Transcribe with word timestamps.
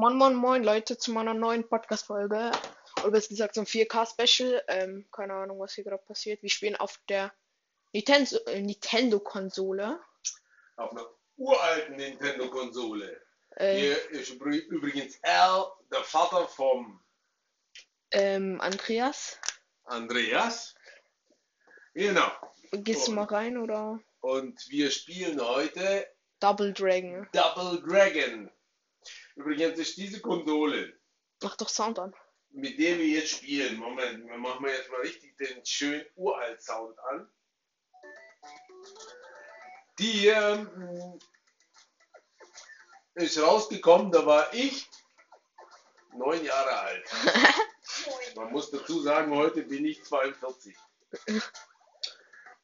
Moin 0.00 0.14
Moin 0.16 0.34
Moin 0.34 0.62
Leute 0.62 0.96
zu 0.96 1.10
meiner 1.12 1.34
neuen 1.34 1.68
Podcast-Folge. 1.68 2.52
Oder 3.00 3.10
besser 3.10 3.28
gesagt 3.30 3.58
ein 3.58 3.66
4K-Special. 3.66 4.62
Ähm, 4.68 5.08
keine 5.10 5.34
Ahnung, 5.34 5.58
was 5.58 5.74
hier 5.74 5.84
gerade 5.84 6.02
passiert. 6.04 6.42
Wir 6.42 6.50
spielen 6.50 6.76
auf 6.76 7.00
der 7.08 7.32
Nintendo, 7.92 8.36
äh, 8.46 8.60
Nintendo-Konsole. 8.60 9.98
Auf 10.76 10.92
einer 10.92 11.06
uralten 11.36 11.96
Nintendo-Konsole. 11.96 13.20
Äh, 13.56 13.76
Hier 13.80 14.10
ist 14.10 14.30
übr- 14.30 14.66
übrigens 14.68 15.18
Al, 15.22 15.66
der 15.90 16.04
Vater 16.04 16.46
vom 16.46 17.02
ähm, 18.12 18.60
Andreas, 18.60 19.38
Andreas. 19.84 20.74
Genau. 21.94 22.30
gehst 22.70 23.08
du 23.08 23.12
mal 23.12 23.24
rein 23.24 23.58
oder? 23.58 23.98
Und 24.20 24.68
wir 24.68 24.90
spielen 24.92 25.40
heute 25.40 26.06
Double 26.38 26.72
Dragon. 26.72 27.26
Double 27.32 27.82
Dragon. 27.82 28.50
Übrigens 29.38 29.78
ist 29.78 29.96
diese 29.96 30.20
Konsole, 30.20 30.98
Mach 31.44 31.56
doch 31.56 31.68
Sound 31.68 32.00
an. 32.00 32.12
mit 32.50 32.76
der 32.76 32.98
wir 32.98 33.06
jetzt 33.06 33.30
spielen, 33.30 33.76
Moment, 33.78 34.26
wir 34.26 34.36
machen 34.36 34.64
wir 34.64 34.74
jetzt 34.74 34.90
mal 34.90 35.00
richtig 35.00 35.36
den 35.36 35.64
schönen 35.64 36.04
uralt 36.16 36.60
Sound 36.60 36.98
an. 37.10 37.30
Die 40.00 40.26
ähm, 40.26 41.20
ist 43.14 43.40
rausgekommen, 43.40 44.10
da 44.10 44.26
war 44.26 44.52
ich 44.52 44.88
neun 46.16 46.44
Jahre 46.44 46.76
alt. 46.76 47.08
Man 48.34 48.50
muss 48.50 48.72
dazu 48.72 49.00
sagen, 49.02 49.32
heute 49.36 49.62
bin 49.62 49.84
ich 49.84 50.02
42. 50.02 50.76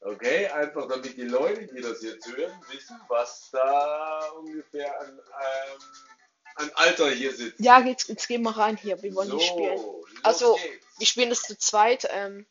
Okay, 0.01 0.47
einfach 0.47 0.89
damit 0.89 1.15
die 1.15 1.23
Leute, 1.23 1.67
die 1.67 1.81
das 1.81 2.01
jetzt 2.03 2.27
hören, 2.27 2.61
wissen, 2.69 2.99
was 3.07 3.49
da 3.51 4.29
ungefähr 4.31 4.99
an, 4.99 5.19
ähm, 5.19 5.79
an 6.55 6.71
Alter 6.75 7.09
hier 7.09 7.35
sitzt. 7.35 7.59
Ja, 7.59 7.79
jetzt, 7.79 8.09
jetzt 8.09 8.27
gehen 8.27 8.41
wir 8.43 8.57
rein 8.57 8.77
hier. 8.77 9.01
Wir 9.03 9.13
wollen 9.13 9.29
so, 9.29 9.35
nicht 9.35 9.47
spielen. 9.47 9.79
Also, 10.23 10.55
geht's. 10.55 10.85
Wir 10.97 11.07
spielen 11.07 11.29
das 11.29 11.41
zu 11.41 11.57
zweit. 11.57 12.07
Ähm, 12.11 12.45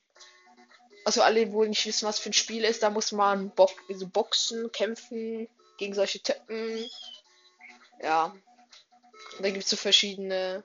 also 1.04 1.22
alle, 1.22 1.52
wo 1.52 1.64
nicht 1.64 1.84
wissen, 1.86 2.06
was 2.06 2.18
für 2.18 2.30
ein 2.30 2.34
Spiel 2.34 2.64
ist, 2.64 2.82
da 2.82 2.90
muss 2.90 3.12
man 3.12 3.50
Bo 3.50 3.70
so 3.90 4.06
boxen, 4.06 4.72
kämpfen 4.72 5.48
gegen 5.78 5.94
solche 5.94 6.22
Typen. 6.22 6.88
Ja. 8.02 8.34
Da 9.40 9.50
gibt 9.50 9.64
es 9.64 9.70
so 9.70 9.76
verschiedene. 9.76 10.64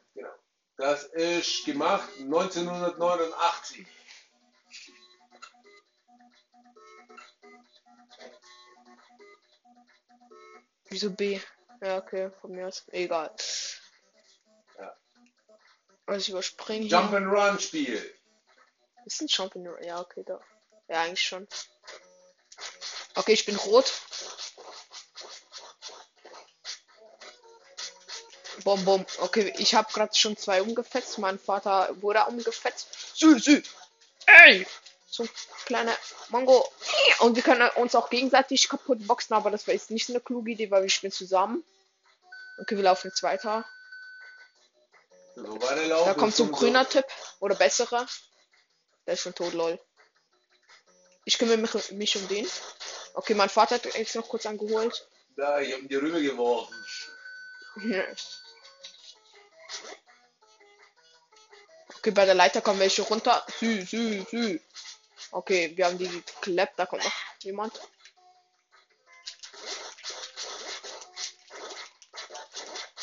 Das 0.78 1.04
ist 1.06 1.66
gemacht 1.66 2.10
1989. 2.20 3.86
Wieso 10.90 11.12
B? 11.12 11.40
Ja, 11.82 11.98
okay, 11.98 12.32
von 12.42 12.52
mir 12.52 12.68
aus. 12.68 12.84
Egal. 12.92 13.34
Ja. 14.78 14.96
Also 16.06 16.20
ich 16.20 16.30
überspringe 16.30 16.86
hier. 16.86 17.00
Jump 17.00 17.14
and 17.14 17.28
Run 17.28 17.60
Spiel. 17.60 18.16
Ist 19.06 19.22
ein 19.22 19.30
Champion. 19.30 19.68
Ja, 19.84 20.00
okay, 20.02 20.24
da. 20.26 20.40
Ja, 20.88 21.02
eigentlich 21.04 21.22
schon. 21.22 21.48
Okay, 23.16 23.34
ich 23.34 23.46
bin 23.46 23.56
rot. 23.56 23.92
Bom, 28.64 28.84
bom. 28.84 29.06
Okay, 29.20 29.54
ich 29.58 29.74
habe 29.74 29.92
gerade 29.92 30.14
schon 30.16 30.36
zwei 30.36 30.62
umgefetzt. 30.62 31.18
Mein 31.18 31.40
Vater 31.40 31.90
wurde 32.02 32.26
umgefetzt. 32.26 32.90
Sü, 33.16 33.40
sü. 33.40 33.64
Ey! 34.26 34.68
So 35.20 35.26
ein 35.26 35.30
kleiner 35.66 35.98
Mongo. 36.30 36.66
Und 37.20 37.36
wir 37.36 37.44
können 37.44 37.70
uns 37.76 37.94
auch 37.94 38.10
gegenseitig 38.10 38.70
kaputt 38.70 39.06
boxen, 39.06 39.34
aber 39.34 39.52
das 39.52 39.68
war 39.68 39.74
jetzt 39.74 39.92
nicht 39.92 40.10
eine 40.10 40.22
kluge 40.22 40.52
Idee, 40.52 40.72
weil 40.72 40.84
wir 40.84 40.90
spielen 40.90 41.12
zusammen. 41.12 41.62
Okay, 42.62 42.78
wir 42.78 42.84
laufen 42.84 43.10
jetzt 43.10 43.22
weiter. 43.22 43.66
Da 45.36 46.14
kommt 46.14 46.34
so 46.34 46.46
ein 46.46 46.52
grüner 46.54 46.88
Typ. 46.88 47.06
Oder 47.42 47.56
besserer. 47.56 48.08
Der 49.06 49.16
ist 49.16 49.22
schon 49.22 49.36
tot, 49.36 49.52
lol. 49.54 49.78
Ich 51.26 51.38
kümmere 51.38 51.58
mich, 51.58 51.92
mich 51.92 52.16
um 52.16 52.26
den. 52.30 52.48
Okay, 53.14 53.34
mein 53.34 53.50
Vater 53.50 53.76
hat 53.76 53.94
jetzt 53.96 54.16
noch 54.16 54.30
kurz 54.30 54.46
angeholt. 54.46 55.06
Da, 55.36 55.60
ich 55.60 55.74
hab 55.74 55.82
ihn 55.82 55.90
dir 55.90 56.02
rübergeworfen. 56.02 56.74
okay, 61.98 62.12
bei 62.12 62.26
der 62.26 62.36
Leiter 62.36 62.62
kommen 62.62 62.80
welche 62.80 63.02
runter. 63.02 63.46
Sü, 63.60 63.86
sü, 63.86 64.26
sü. 64.32 64.62
Okay, 65.32 65.76
wir 65.78 65.86
haben 65.86 65.98
die 65.98 66.08
geklappt. 66.08 66.74
Da 66.78 66.86
kommt 66.86 67.04
noch 67.04 67.12
jemand. 67.44 67.80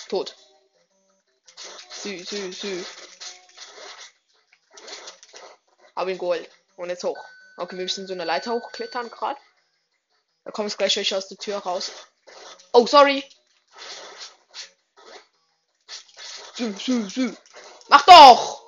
Tot. 0.08 0.36
Sü, 1.90 2.24
sü, 2.24 2.52
sü. 2.52 2.84
Hab 5.94 6.08
ihn 6.08 6.18
geholt. 6.18 6.48
Und 6.76 6.90
jetzt 6.90 7.04
hoch. 7.04 7.24
Okay, 7.56 7.76
wir 7.76 7.84
müssen 7.84 8.06
so 8.06 8.12
eine 8.12 8.24
Leiter 8.24 8.52
hochklettern 8.52 9.10
gerade. 9.10 9.40
Da 10.44 10.50
kommen 10.50 10.68
jetzt 10.68 10.78
gleich 10.78 10.96
welche 10.96 11.16
aus 11.16 11.28
der 11.28 11.38
Tür 11.38 11.58
raus. 11.58 11.90
Oh, 12.72 12.86
sorry. 12.86 13.24
Sü, 16.54 16.72
sü, 16.78 17.10
sü. 17.10 17.36
Mach 17.88 18.04
doch! 18.06 18.66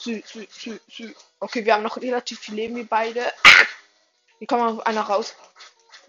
Sü, 0.00 0.22
sü, 0.26 0.46
sü, 0.50 0.80
sü. 0.88 1.14
Okay, 1.44 1.66
wir 1.66 1.74
haben 1.74 1.82
noch 1.82 1.98
relativ 1.98 2.40
viel 2.40 2.54
Leben, 2.54 2.74
wir 2.76 2.86
beide. 2.88 3.30
Hier 4.38 4.46
kommt 4.46 4.62
noch 4.62 4.86
einer 4.86 5.02
raus. 5.02 5.34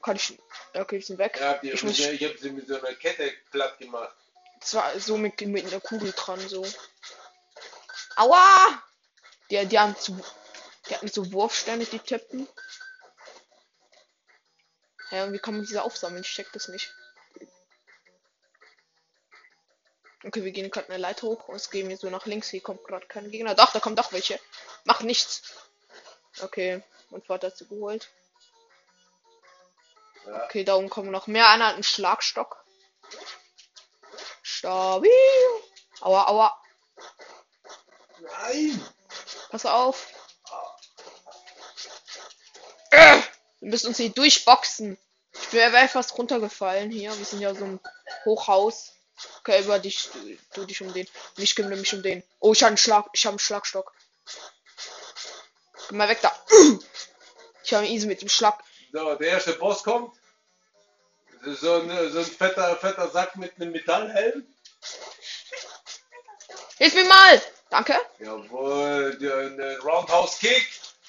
Kann 0.01 0.15
ich. 0.15 0.39
Okay, 0.73 0.95
wir 0.95 1.05
sind 1.05 1.17
weg. 1.17 1.37
Ja, 1.37 1.59
Ich 1.61 1.83
muss- 1.83 1.99
ich 1.99 2.23
hab 2.23 2.37
sie 2.37 2.51
mit 2.51 2.65
so 2.69 2.77
einer 2.79 2.93
Kette 2.95 3.33
platt 3.51 3.77
gemacht. 3.77 4.15
Zwar 4.61 4.97
so 4.97 5.17
mit, 5.17 5.41
mit 5.41 5.65
einer 5.65 5.81
Kugel 5.81 6.13
dran, 6.13 6.39
so. 6.47 6.65
Aua! 8.15 8.81
Die, 9.49 9.65
die 9.65 9.77
haben 9.77 9.97
zu. 9.97 10.17
Die 10.87 10.95
hatten 10.95 11.09
so 11.09 11.29
Wurfsterne, 11.33 11.83
die 11.83 11.99
Typen. 11.99 12.47
Ja, 15.11 15.25
und 15.25 15.33
wie 15.33 15.39
kann 15.39 15.55
man 15.57 15.65
diese 15.65 15.83
aufsammeln? 15.83 16.23
Ich 16.23 16.33
check 16.33 16.49
das 16.53 16.69
nicht. 16.69 16.93
Okay, 20.23 20.45
wir 20.45 20.51
gehen 20.53 20.71
gerade 20.71 20.87
eine 20.87 20.97
Leiter 20.97 21.27
hoch 21.27 21.49
und 21.49 21.57
es 21.57 21.69
gehen 21.69 21.89
wir 21.89 21.97
so 21.97 22.09
nach 22.09 22.25
links. 22.25 22.47
Hier 22.49 22.61
kommt 22.61 22.85
gerade 22.85 23.05
kein 23.07 23.29
Gegner. 23.31 23.53
Doch, 23.53 23.73
da 23.73 23.81
kommt 23.81 23.99
doch 23.99 24.13
welche. 24.13 24.39
Macht 24.85 25.03
nichts. 25.03 25.41
Okay, 26.41 26.81
Vater 27.27 27.47
hat 27.47 27.57
sie 27.57 27.67
geholt. 27.67 28.09
Okay, 30.45 30.63
da 30.63 30.75
oben 30.75 30.89
kommen 30.89 31.11
noch 31.11 31.27
mehr. 31.27 31.49
Einer 31.49 31.67
hat 31.67 31.73
einen 31.75 31.83
Schlagstock. 31.83 32.63
Stabil. 34.41 35.11
Aua, 36.01 36.27
aua. 36.27 36.63
Nein! 38.19 38.85
Pass 39.49 39.65
auf. 39.65 40.07
Äh, 42.91 43.21
wir 43.59 43.69
müssen 43.69 43.87
uns 43.87 43.97
hier 43.97 44.09
durchboxen. 44.09 44.97
Ich 45.33 45.53
wäre 45.53 45.73
wär 45.73 45.89
fast 45.89 46.17
runtergefallen 46.17 46.91
hier. 46.91 47.15
Wir 47.17 47.25
sind 47.25 47.41
ja 47.41 47.53
so 47.53 47.65
ein 47.65 47.79
Hochhaus. 48.25 48.93
Okay, 49.39 49.63
über 49.63 49.79
dich, 49.79 50.09
du, 50.11 50.37
du 50.53 50.65
dich 50.65 50.81
um 50.81 50.93
den. 50.93 51.07
Und 51.37 51.43
ich 51.43 51.55
kümmere 51.55 51.77
mich 51.77 51.93
um 51.93 52.03
den. 52.03 52.23
Oh, 52.39 52.53
ich 52.53 52.61
habe 52.63 52.69
einen 52.69 52.77
Schlag, 52.77 53.07
ich 53.13 53.25
habe 53.25 53.33
einen 53.33 53.39
Schlagstock. 53.39 53.93
Geh 55.89 55.95
mal 55.95 56.09
weg 56.09 56.21
da. 56.21 56.33
Ich 57.63 57.73
habe 57.73 57.87
easy 57.87 58.07
mit 58.07 58.21
dem 58.21 58.29
Schlag. 58.29 58.59
So, 58.93 59.15
der 59.15 59.27
erste 59.27 59.53
Boss 59.53 59.83
kommt. 59.83 60.15
So 61.45 61.81
ein, 61.81 62.11
so 62.11 62.19
ein 62.19 62.25
fetter, 62.25 62.75
fetter 62.77 63.09
Sack 63.09 63.35
mit 63.35 63.55
einem 63.55 63.71
Metallhelm. 63.71 64.45
Hilf 66.77 66.93
mir 66.93 67.05
mal! 67.05 67.41
Danke. 67.69 67.99
Jawohl, 68.19 69.17
der 69.17 69.79
Roundhouse 69.79 70.39
Kick. 70.39 70.65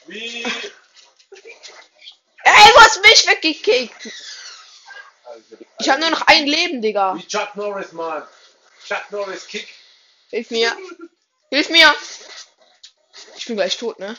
Wie. 0.06 0.42
Ey, 0.42 0.52
du 2.44 2.80
hast 2.80 3.02
mich 3.02 3.26
weggekickt. 3.26 4.12
Also, 5.24 5.56
Ich 5.78 5.88
habe 5.88 6.00
nur 6.00 6.10
noch 6.10 6.22
ein 6.22 6.46
Leben, 6.46 6.80
Digga. 6.80 7.14
Wie 7.16 7.26
Chuck 7.26 7.56
Norris, 7.56 7.92
Mann. 7.92 8.26
Chuck 8.86 9.10
Norris 9.10 9.46
Kick. 9.46 9.68
Hilf 10.30 10.50
mir. 10.50 10.76
Hilf 11.50 11.68
mir. 11.70 11.94
Ich 13.36 13.46
bin 13.46 13.56
gleich 13.56 13.76
tot, 13.76 13.98
ne? 13.98 14.16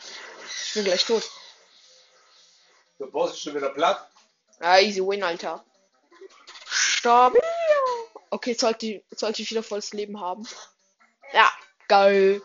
Ich 0.68 0.74
bin 0.74 0.84
gleich 0.86 1.06
tot. 1.06 1.24
Der 3.00 3.06
Boss 3.08 3.31
ist 3.31 3.42
schon 3.42 3.56
wieder 3.56 3.69
platt. 3.69 4.10
Ja, 4.62 4.80
easy 4.80 5.02
win, 5.02 5.24
Alter. 5.24 5.64
Stabil. 6.66 7.42
Okay, 8.30 8.52
jetzt 8.52 8.62
sollte, 8.62 8.86
ich- 8.86 9.04
sollte 9.12 9.42
ich 9.42 9.50
wieder 9.52 9.64
volles 9.64 9.94
Leben 9.94 10.19
haben. 10.19 10.48
Ja, 11.34 11.52
geil. 11.88 12.42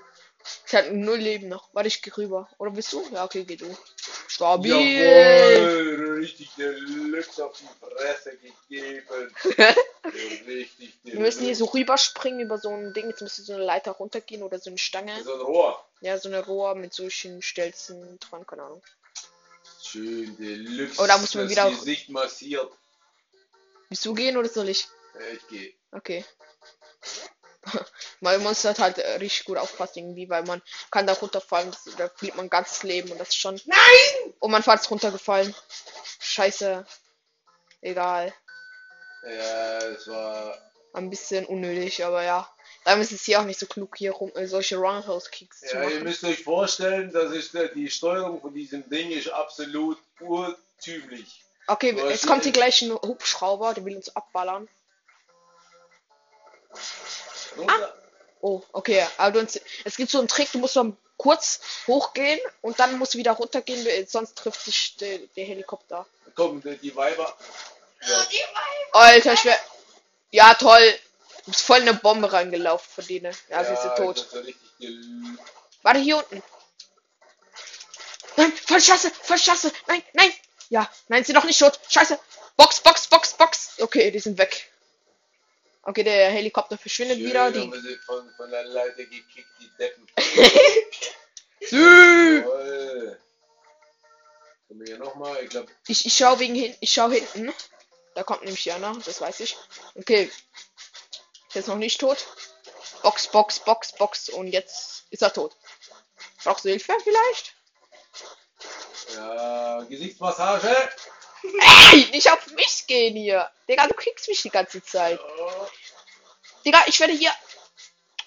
Ich 0.67 0.75
hatte 0.75 0.93
null 0.93 1.19
Leben 1.19 1.49
noch. 1.49 1.69
Warte, 1.73 1.89
ich 1.89 2.03
geh 2.03 2.11
rüber. 2.17 2.49
Oder 2.59 2.73
bist 2.73 2.93
du? 2.93 3.07
Ja, 3.13 3.25
okay, 3.25 3.45
geh 3.45 3.57
du. 3.57 3.67
Stabil. 4.35 4.71
Jawohl, 4.73 6.19
richtig 6.21 6.51
Deluxe 6.57 7.45
auf 7.45 7.59
die 7.59 7.69
Fresse 7.85 8.37
gegeben. 8.39 9.35
richtig 10.47 10.95
Wir 11.05 11.21
müssen 11.21 11.45
hier 11.45 11.55
so 11.57 11.67
rüberspringen 11.67 12.41
über 12.41 12.59
so 12.59 12.71
ein 12.71 12.93
Ding. 12.95 13.09
Jetzt 13.09 13.21
müsste 13.21 13.43
so 13.43 13.53
eine 13.55 13.65
Leiter 13.65 13.93
runtergehen 13.93 14.43
oder 14.43 14.59
so 14.59 14.71
eine 14.71 14.79
Stange. 14.79 15.23
So 15.23 15.35
ein 15.35 15.41
Rohr. 15.41 15.85
Ja, 16.01 16.19
so 16.19 16.29
eine 16.29 16.45
Rohr 16.45 16.75
mit 16.75 16.95
solchen 16.95 17.43
Stelzen 17.43 18.19
dran, 18.21 18.47
keine 18.47 18.63
Ahnung. 18.63 18.83
Schön 19.83 20.37
Deluxe. 20.39 21.01
Oh, 21.03 21.07
da 21.07 21.19
muss 21.19 21.35
man 21.35 21.45
das 21.45 21.53
wieder- 21.53 21.71
Gesicht 21.71 22.09
massiert. 22.09 22.73
Willst 23.89 24.05
du 24.07 24.15
gehen 24.15 24.37
oder 24.39 24.49
soll 24.49 24.71
ich? 24.71 24.89
Ja, 25.15 25.21
ich 25.37 25.47
gehe. 25.49 25.75
Okay. 25.93 26.25
Man 28.21 28.43
muss 28.43 28.65
halt, 28.65 28.99
äh, 28.99 29.17
richtig 29.17 29.45
gut 29.45 29.59
aufpassen, 29.59 29.99
irgendwie, 30.01 30.29
weil 30.29 30.43
man 30.45 30.63
kann 30.91 31.07
da 31.07 31.13
runterfallen, 31.13 31.75
da 31.97 32.09
verliert 32.09 32.37
man 32.37 32.51
ganzes 32.51 32.83
Leben 32.83 33.11
und 33.11 33.19
das 33.19 33.29
ist 33.29 33.37
schon. 33.37 33.61
Nein! 33.67 34.35
Und 34.41 34.53
Vater 34.63 34.81
ist 34.81 34.91
runtergefallen. 34.91 35.55
Scheiße. 36.21 36.85
Egal. 37.81 38.33
Ja, 39.25 39.79
es 39.79 40.09
war. 40.09 40.59
Ein 40.95 41.11
bisschen 41.11 41.47
unnötig, 41.47 42.05
aber 42.05 42.23
ja. 42.23 42.49
Dann 42.85 43.01
ist 43.01 43.13
es 43.13 43.23
hier 43.23 43.41
auch 43.41 43.45
nicht 43.45 43.61
so 43.61 43.67
klug, 43.67 43.97
hier 43.97 44.13
rum 44.13 44.33
äh, 44.35 44.47
solche 44.47 44.77
Roundhouse-Kicks 44.77 45.61
zu 45.61 45.77
Ja, 45.77 45.83
ihr 45.85 45.91
machen. 45.91 46.05
müsst 46.05 46.25
euch 46.25 46.43
vorstellen, 46.43 47.13
dass 47.13 47.33
ich 47.33 47.51
die 47.75 47.89
Steuerung 47.89 48.41
von 48.41 48.53
diesem 48.53 48.89
Ding 48.91 49.11
ist 49.11 49.29
absolut 49.29 49.99
urtümlich. 50.21 51.45
Okay, 51.69 51.93
Aber 51.93 52.11
jetzt 52.11 52.27
kommt 52.27 52.43
hier 52.43 52.53
gleich 52.53 52.83
ein 52.83 52.93
Hubschrauber, 52.93 53.73
der 53.73 53.85
will 53.85 53.97
uns 53.97 54.15
abballern. 54.15 54.69
Runter. 57.57 57.95
Oh, 58.41 58.63
okay. 58.73 59.07
Aber 59.19 59.33
du, 59.33 59.39
uns- 59.41 59.61
es 59.85 59.97
gibt 59.97 60.11
so 60.11 60.19
einen 60.19 60.29
Trick, 60.29 60.51
du 60.53 60.59
musst 60.59 60.77
dann 60.77 60.97
kurz 61.17 61.61
hochgehen 61.87 62.41
und 62.63 62.81
dann 62.81 62.99
musst 62.99 63.15
du 63.15 63.19
wieder 63.19 63.33
runtergehen, 63.33 63.85
weil 63.87 64.09
sonst 64.09 64.37
trifft 64.37 64.65
sich 64.65 64.97
der, 64.97 65.19
der 65.37 65.45
Helikopter. 65.45 66.07
Komm, 66.35 66.61
die, 66.63 66.77
die 66.79 66.95
Weiber. 66.97 67.37
Ja. 68.07 68.27
Alter, 68.93 69.33
ich 69.35 69.45
wär. 69.45 69.59
Ja, 70.31 70.55
toll. 70.55 70.95
Du 71.45 71.51
bist 71.51 71.63
voll 71.63 71.79
in 71.79 71.89
eine 71.89 71.99
Bombe 71.99 72.33
reingelaufen 72.33 72.89
von 72.93 73.07
denen. 73.07 73.35
Ja, 73.49 73.65
sie 73.65 73.77
sind 73.77 73.97
tot. 73.97 74.27
Ja 74.79 74.91
Warte, 75.83 76.01
hier 76.01 76.17
unten. 76.17 76.43
Nein, 78.37 78.53
voll 78.53 78.81
Scheiße, 78.81 79.11
voll 79.23 79.39
Scheiße. 79.39 79.73
Nein, 79.89 80.03
nein. 80.15 80.33
Ja, 80.71 80.91
nein, 81.09 81.25
sie 81.25 81.33
noch 81.33 81.45
nicht 81.45 81.59
tot. 81.59 81.79
Scheiße. 81.89 82.19
Box, 82.57 82.81
Box, 82.81 83.07
Box, 83.07 83.35
Box. 83.35 83.71
Okay, 83.81 84.11
die 84.11 84.21
sind 84.21 84.39
weg. 84.39 84.72
Okay, 85.83 86.05
der 86.05 86.31
Helikopter 86.31 86.79
verschwindet 86.79 87.19
Schön 87.19 87.27
wieder. 87.29 87.51
Die. 87.51 87.71
von, 88.07 88.31
von 88.37 88.51
der 88.51 88.65
Leiter 88.65 89.05
gekickt, 89.05 89.49
die 89.61 89.71
Deppen. 89.79 90.07
Toll. 91.71 93.19
Kommen 94.69 94.81
wir 94.81 94.87
hier 94.87 94.99
nochmal? 94.99 95.43
Ich 95.43 95.51
glaube, 95.51 95.73
Ich, 95.89 96.07
ich 96.07 96.17
schau 96.17 96.39
wegen 96.39 96.55
hin, 96.55 96.75
ich 96.81 96.93
schau 96.93 97.11
hinten. 97.11 97.53
Da 98.15 98.23
kommt 98.23 98.45
nämlich 98.45 98.71
einer, 98.73 98.97
das 99.05 99.21
weiß 99.21 99.41
ich. 99.41 99.57
Okay. 99.97 100.31
Der 101.55 101.61
ist 101.61 101.69
noch 101.69 101.77
nicht 101.77 102.01
tot. 102.01 102.27
Box, 103.03 103.27
Box, 103.29 103.59
Box, 103.61 103.93
Box. 103.93 104.29
Und 104.29 104.49
jetzt 104.49 105.07
ist 105.11 105.23
er 105.23 105.33
tot. 105.33 105.57
Brauchst 106.45 106.65
du 106.65 106.71
Hilfe 106.71 106.97
vielleicht? 107.03 107.55
ja, 109.15 109.83
Gesichtsmassage. 109.89 110.75
Ey, 111.43 112.09
nicht 112.13 112.31
auf 112.31 112.47
mich 112.49 112.87
gehen 112.87 113.17
hier. 113.17 113.51
Digga, 113.69 113.87
du 113.87 113.95
kriegst 113.95 114.29
mich 114.29 114.43
die 114.43 114.51
ganze 114.51 114.83
Zeit. 114.83 115.21
Digga, 116.65 116.83
ich 116.87 117.01
werde 117.01 117.13
hier 117.13 117.33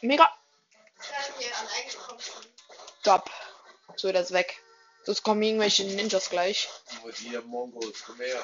mega 0.01 0.29
Stop. 3.01 3.29
So, 3.95 4.11
das 4.11 4.25
ist 4.25 4.33
weg. 4.33 4.59
Sonst 5.03 5.21
kommen 5.21 5.43
irgendwelche 5.43 5.83
Ninjas 5.83 6.29
gleich. 6.29 6.67
und 7.03 7.15
hier 7.15 7.41
Mongos, 7.41 8.03
komm 8.05 8.19
her. 8.19 8.43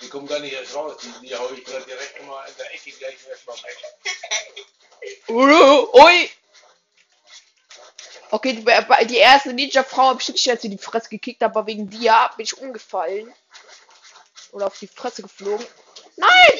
Die 0.00 0.08
kommen 0.08 0.28
gar 0.28 0.38
nicht 0.38 0.52
erst 0.52 0.74
raus, 0.74 0.96
die, 1.02 1.26
die 1.26 1.34
hau 1.34 1.50
ich 1.50 1.64
gerade 1.64 1.84
direkt 1.84 2.24
mal 2.24 2.48
in 2.48 2.56
der 2.56 2.72
Ecke 2.72 2.92
gleich 2.92 3.16
erstmal 3.28 3.56
weg. 3.56 3.76
Ui! 5.28 6.30
Okay, 8.32 8.52
die, 8.52 8.62
bei- 8.62 9.04
die 9.04 9.16
erste 9.16 9.52
Ninja-Frau 9.52 10.08
habe 10.08 10.20
ich 10.20 10.28
nicht 10.28 10.48
als 10.48 10.62
sie 10.62 10.68
die 10.68 10.78
Fresse 10.78 11.08
gekickt, 11.08 11.42
aber 11.42 11.66
wegen 11.66 11.90
dir 11.90 12.30
bin 12.36 12.44
ich 12.44 12.56
umgefallen. 12.58 13.32
Oder 14.52 14.66
auf 14.66 14.78
die 14.78 14.86
Fresse 14.86 15.22
geflogen. 15.22 15.66
Nein! 16.16 16.58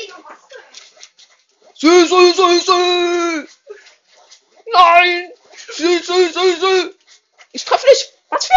Sü, 1.74 2.06
sü, 2.06 2.32
sü, 2.34 2.60
sü! 2.60 3.48
Nein! 4.72 5.32
Sü, 5.76 5.98
sü, 6.02 6.32
sü, 6.32 6.56
sü! 6.60 6.94
Ich 7.52 7.64
treffe 7.64 7.86
nicht! 7.88 8.12
Was 8.28 8.46
für? 8.46 8.54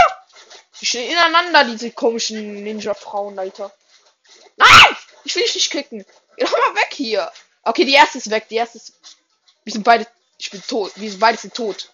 Die 0.82 0.86
stehen 0.86 1.10
ineinander, 1.12 1.64
diese 1.66 1.92
komischen 1.92 2.64
Ninja-Frauen, 2.64 3.38
Alter. 3.40 3.72
Nein! 4.58 4.98
Ich 5.24 5.36
will 5.36 5.44
dich 5.44 5.56
nicht 5.56 5.72
kicken. 5.72 6.06
Geh 6.36 6.46
doch 6.46 6.52
mal 6.52 6.76
weg 6.76 6.90
hier. 6.92 7.32
Okay, 7.64 7.86
die 7.86 7.94
erste 7.94 8.18
ist 8.18 8.30
weg. 8.30 8.48
Die 8.50 8.56
erste 8.56 8.78
ist. 8.78 8.94
Wir 9.64 9.72
sind 9.74 9.84
beide. 9.84 10.06
Ich 10.38 10.52
bin 10.52 10.62
tot. 10.68 10.92
Wir 10.96 11.10
sind 11.10 11.20
beide 11.20 11.38
sind 11.38 11.54
tot. 11.54 11.93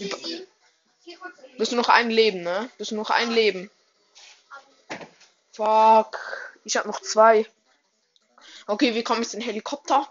Du 0.00 1.60
hast 1.60 1.72
nur 1.72 1.82
noch 1.82 1.88
ein 1.88 2.10
Leben, 2.10 2.42
ne? 2.42 2.70
Du 2.76 2.84
hast 2.84 2.92
nur 2.92 3.02
noch 3.02 3.10
ein 3.10 3.30
Leben. 3.30 3.70
Fuck. 5.52 6.18
Ich 6.64 6.76
hab 6.76 6.86
noch 6.86 7.00
zwei. 7.02 7.46
Okay, 8.66 8.94
wir 8.94 9.04
kommen 9.04 9.22
jetzt 9.22 9.34
in 9.34 9.40
den 9.40 9.46
Helikopter. 9.46 10.10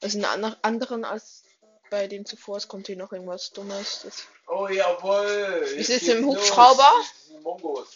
Das 0.00 0.12
sind 0.12 0.24
andere, 0.24 0.58
anderen 0.62 1.04
als 1.04 1.44
bei 1.90 2.06
dem 2.06 2.26
zuvor. 2.26 2.56
Es 2.56 2.68
kommt 2.68 2.86
hier 2.86 2.96
noch 2.96 3.12
irgendwas 3.12 3.50
Dummes. 3.50 4.02
Das 4.04 4.24
Oh 4.46 4.66
jawohl. 4.66 5.64
Sitzt 5.66 5.88
geht's 5.88 6.08
im. 6.08 6.26
Hubschrauber? 6.26 6.92
Mongos. 7.42 7.88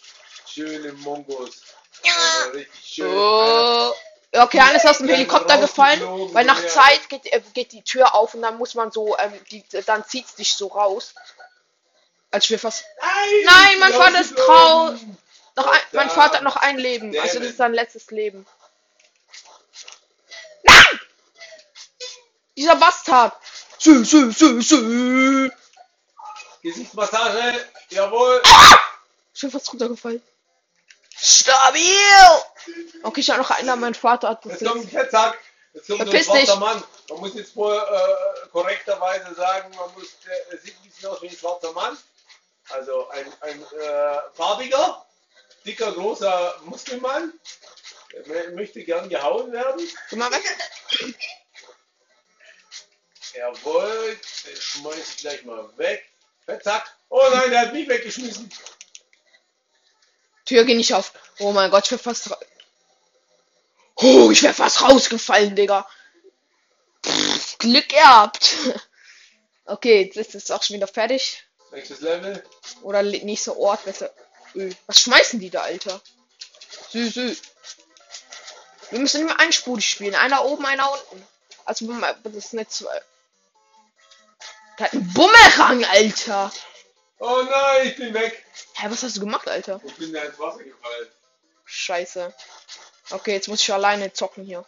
Schöne 0.47 0.93
Mongos. 0.93 1.63
Also 2.03 2.51
richtig 2.51 2.85
schön. 2.85 3.11
Oh. 3.13 3.93
Okay, 4.37 4.61
ist 4.75 4.87
aus 4.87 4.97
dem 4.97 5.07
Helikopter 5.07 5.57
gefallen, 5.57 6.01
weil 6.33 6.45
nach. 6.45 6.65
Zeit 6.67 7.09
geht, 7.09 7.25
äh, 7.31 7.41
geht 7.53 7.71
die 7.71 7.83
Tür 7.83 8.15
auf 8.15 8.33
und 8.33 8.41
dann 8.41 8.57
muss 8.57 8.75
man 8.75 8.91
so, 8.91 9.17
ähm, 9.17 9.33
die, 9.51 9.63
dann 9.85 10.05
zieht's 10.05 10.35
dich 10.35 10.53
so 10.55 10.67
raus. 10.67 11.13
Als 12.31 12.49
wir 12.49 12.59
fast. 12.59 12.83
Nein, 13.45 13.79
mein 13.79 13.93
Vater 13.93 14.19
ist 14.19 14.35
trau. 14.35 14.93
Noch 15.55 15.67
ein, 15.67 15.79
mein 15.93 16.09
Vater 16.09 16.37
hat 16.37 16.43
noch 16.43 16.57
ein 16.57 16.77
Leben. 16.77 17.17
Also 17.19 17.39
das 17.39 17.49
ist 17.49 17.57
sein 17.57 17.73
letztes 17.73 18.11
Leben. 18.11 18.45
Nein! 20.63 20.99
Dieser 22.57 22.75
Bastard! 22.75 23.33
Sü, 23.77 24.03
sü, 24.03 24.33
sü, 24.33 24.61
sü. 24.61 25.51
Gesichtsmassage. 26.61 27.65
Jawohl. 27.89 28.41
Ich 29.33 29.41
bin 29.41 29.51
fast 29.51 29.71
runtergefallen. 29.71 30.21
Stabil! 31.25 31.81
Okay, 33.01 33.21
ich 33.21 33.29
habe 33.31 33.41
noch 33.41 33.49
einer, 33.49 33.75
mein 33.75 33.95
Vater 33.95 34.29
hat 34.29 34.45
das 34.45 34.59
Jetzt 34.59 34.69
kommt 34.69 34.83
ein. 34.83 34.89
Fettsack. 34.89 35.39
Jetzt 35.73 35.87
kommt 35.87 35.99
so 36.01 36.05
ein 36.05 36.09
Verpiss 36.11 36.25
schwarzer. 36.27 36.55
Mann. 36.57 36.83
Man 37.09 37.19
muss 37.19 37.33
jetzt 37.33 37.55
wohl 37.55 37.75
äh, 37.75 38.47
korrekterweise 38.49 39.33
sagen, 39.33 39.75
man 39.75 39.91
muss, 39.95 40.07
der 40.51 40.59
sieht 40.59 40.75
ein 40.75 40.89
bisschen 40.89 41.09
aus 41.09 41.21
wie 41.23 41.29
ein 41.29 41.35
schwarzer 41.35 41.71
Mann. 41.71 41.97
Also 42.69 43.09
ein, 43.09 43.25
ein 43.41 43.61
äh, 43.61 44.17
farbiger, 44.33 45.03
dicker, 45.65 45.91
großer 45.93 46.61
Muskelmann. 46.65 47.33
Der 48.27 48.51
möchte 48.51 48.83
gern 48.83 49.09
gehauen 49.09 49.51
werden. 49.51 49.81
Geh 50.09 50.15
mal 50.15 50.31
weg. 50.31 50.43
Jawohl, 53.33 54.19
den 54.45 54.55
schmeiß 54.55 55.09
ich 55.09 55.17
gleich 55.17 55.43
mal 55.43 55.67
weg. 55.77 56.05
Fettsack. 56.45 56.85
Oh 57.09 57.27
nein, 57.33 57.49
der 57.49 57.61
hat 57.61 57.73
mich 57.73 57.89
weggeschmissen. 57.89 58.49
Tür 60.45 60.63
geht 60.63 60.77
nicht 60.77 60.93
auf. 60.93 61.11
Oh 61.39 61.51
mein 61.51 61.71
Gott, 61.71 61.85
ich 61.85 61.91
wäre 61.91 62.01
fast. 62.01 62.29
Oh, 63.95 64.29
ich 64.31 64.43
wäre 64.43 64.53
fast 64.53 64.81
rausgefallen, 64.81 65.55
Digga. 65.55 65.87
Pff, 67.05 67.57
Glück 67.59 67.89
gehabt. 67.89 68.53
Okay, 69.67 70.03
jetzt 70.03 70.35
ist 70.35 70.35
es 70.35 70.51
auch 70.51 70.61
schon 70.61 70.75
wieder 70.75 70.87
fertig. 70.87 71.43
Nächstes 71.71 72.01
Level. 72.01 72.43
Oder 72.83 73.01
nächster 73.01 73.57
Ort, 73.57 73.83
besser. 73.83 74.11
Öh, 74.53 74.71
Was 74.85 74.99
schmeißen 74.99 75.39
die 75.39 75.49
da, 75.49 75.61
Alter? 75.61 75.99
Sü, 76.91 77.09
sü. 77.09 77.35
Wir 78.91 78.99
müssen 78.99 79.21
immer 79.21 79.39
einspurig 79.39 79.89
spielen. 79.89 80.13
Einer 80.13 80.45
oben, 80.45 80.65
einer 80.67 80.91
unten. 80.91 81.27
Also, 81.65 81.87
das 82.23 82.33
ist 82.35 82.53
nicht 82.53 82.71
zwei. 82.71 83.01
Der 84.77 84.85
hat 84.85 84.93
einen 84.93 85.11
Bumerang, 85.13 85.83
Alter. 85.85 86.51
Oh 87.19 87.41
nein, 87.43 87.87
ich 87.87 87.95
bin 87.95 88.13
weg. 88.13 88.45
Hä, 88.75 88.87
was 88.89 89.03
hast 89.03 89.15
du 89.15 89.21
gemacht, 89.21 89.47
Alter? 89.47 89.81
Ich 89.85 89.95
bin 89.95 90.13
da 90.13 90.23
ins 90.23 90.37
Wasser 90.37 90.63
gefallen. 90.63 91.07
Scheiße. 91.65 92.33
Okay, 93.11 93.33
jetzt 93.33 93.47
muss 93.47 93.61
ich 93.61 93.73
alleine 93.73 94.11
zocken 94.13 94.43
hier. 94.43 94.65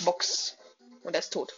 Box. 0.00 0.56
Und 1.02 1.14
er 1.14 1.20
ist 1.20 1.32
tot. 1.32 1.54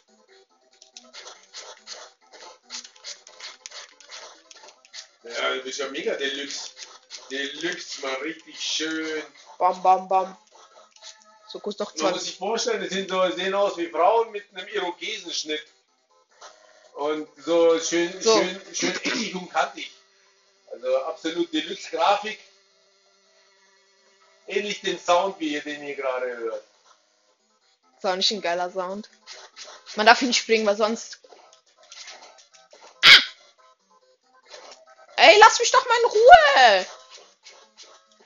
Ja, 5.22 5.54
du 5.54 5.62
bist 5.62 5.78
ja 5.78 5.88
mega 5.88 6.14
Deluxe. 6.14 6.70
Deluxe, 7.30 8.00
mal 8.00 8.14
richtig 8.16 8.58
schön. 8.58 9.22
Bam, 9.58 9.82
bam, 9.82 10.08
bam. 10.08 10.36
So 11.48 11.58
kurz 11.60 11.78
noch 11.78 11.94
Man 11.96 12.12
muss 12.12 12.12
20. 12.12 12.22
sich 12.22 12.38
vorstellen, 12.38 12.88
sind 12.88 13.10
so, 13.10 13.30
sehen 13.30 13.54
aus 13.54 13.76
wie 13.76 13.88
Frauen 13.88 14.30
mit 14.30 14.44
einem 14.54 14.68
Irokesenschnitt. 14.68 15.66
Und 17.00 17.26
so 17.38 17.80
schön, 17.80 18.12
So. 18.20 18.36
schön, 18.36 18.60
schön 18.74 18.94
eckig 18.94 19.34
und 19.34 19.50
kantig. 19.50 19.90
Also 20.70 20.98
absolut 21.04 21.50
Deluxe-Grafik. 21.50 22.38
Ähnlich 24.46 24.82
den 24.82 24.98
Sound, 24.98 25.40
wie 25.40 25.54
ihr 25.54 25.62
den 25.62 25.82
ihr 25.82 25.94
gerade 25.94 26.26
hört. 26.36 26.62
Das 27.94 28.04
war 28.04 28.16
nicht 28.16 28.30
ein 28.32 28.42
geiler 28.42 28.70
Sound. 28.70 29.08
Man 29.96 30.04
darf 30.04 30.18
hier 30.18 30.28
nicht 30.28 30.42
springen, 30.42 30.66
weil 30.66 30.76
sonst. 30.76 31.20
Ah! 33.02 33.22
Ey, 35.16 35.38
lass 35.38 35.58
mich 35.58 35.70
doch 35.70 35.88
mal 35.88 35.98
in 36.00 36.10
Ruhe! 36.10 36.86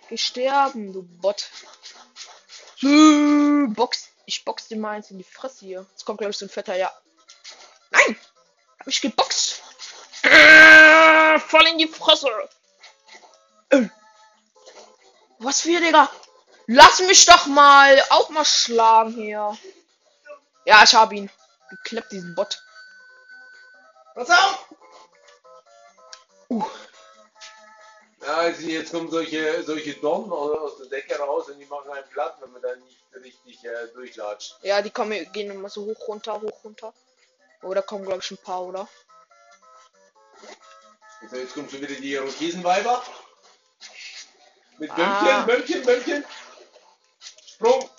Geh 0.09 0.19
sterben, 0.19 0.93
du 0.93 1.04
Bot. 1.04 1.49
Box. 2.81 4.09
Ich 4.26 4.45
box 4.45 4.66
den 4.66 4.81
mal 4.81 4.97
eins 4.97 5.12
in 5.12 5.19
die 5.19 5.25
Fresse 5.25 5.64
hier. 5.64 5.87
Jetzt 5.93 6.04
kommt, 6.04 6.19
glaube 6.19 6.33
ich, 6.33 6.38
so 6.38 6.47
ein 6.47 6.50
fetter, 6.50 6.75
ja. 6.75 6.93
Hab 8.84 8.88
ich 8.88 9.00
geboxt. 9.00 9.62
Äh, 10.24 11.38
voll 11.38 11.66
in 11.68 11.78
die 11.78 11.88
Fresse. 11.88 12.28
Äh. 13.70 13.88
Was 15.38 15.62
für, 15.62 15.80
Digga? 15.80 16.10
Lass 16.66 17.00
mich 17.00 17.24
doch 17.24 17.46
mal 17.46 17.98
auch 18.10 18.28
mal 18.28 18.44
schlagen 18.44 19.12
hier. 19.12 19.56
Ja, 20.66 20.82
ich 20.84 20.94
hab 20.94 21.14
ihn. 21.14 21.30
Gekleppt, 21.70 22.12
diesen 22.12 22.34
Bot. 22.34 22.62
Pass 24.14 24.28
auf! 24.28 24.68
Uh. 26.50 26.64
Ja, 28.20 28.36
also 28.36 28.66
jetzt 28.66 28.92
kommen 28.92 29.10
solche, 29.10 29.62
solche 29.62 29.94
Dornen 29.94 30.30
aus 30.30 30.76
der 30.76 30.86
Decke 30.88 31.16
raus 31.16 31.48
und 31.48 31.58
die 31.58 31.64
machen 31.64 31.90
einen 31.90 32.08
platt, 32.10 32.36
wenn 32.40 32.52
man 32.52 32.60
dann 32.60 32.80
nicht 32.80 32.98
richtig 33.14 33.64
äh, 33.64 33.88
durchlatscht. 33.94 34.58
Ja, 34.60 34.82
die 34.82 34.90
kommen, 34.90 35.32
gehen 35.32 35.50
immer 35.50 35.70
so 35.70 35.86
hoch, 35.86 36.06
runter, 36.06 36.38
hoch, 36.38 36.64
runter. 36.64 36.92
Oder 37.64 37.83
kommen, 37.83 38.04
glaube 38.04 38.21
ich, 38.23 38.30
ein 38.30 38.38
paar, 38.38 38.62
oder? 38.62 38.88
So, 41.30 41.37
jetzt 41.37 41.54
kommen 41.54 41.71
schon 41.71 41.80
wieder 41.80 41.94
die 41.94 42.12
Irokesenweiber. 42.12 43.02
Mit 44.78 44.90
Ah. 44.90 45.42
Bömmchen, 45.47 45.83
Bömmchen, 45.83 45.83
Bömmchen. 45.85 46.25
Sprung. 47.47 47.90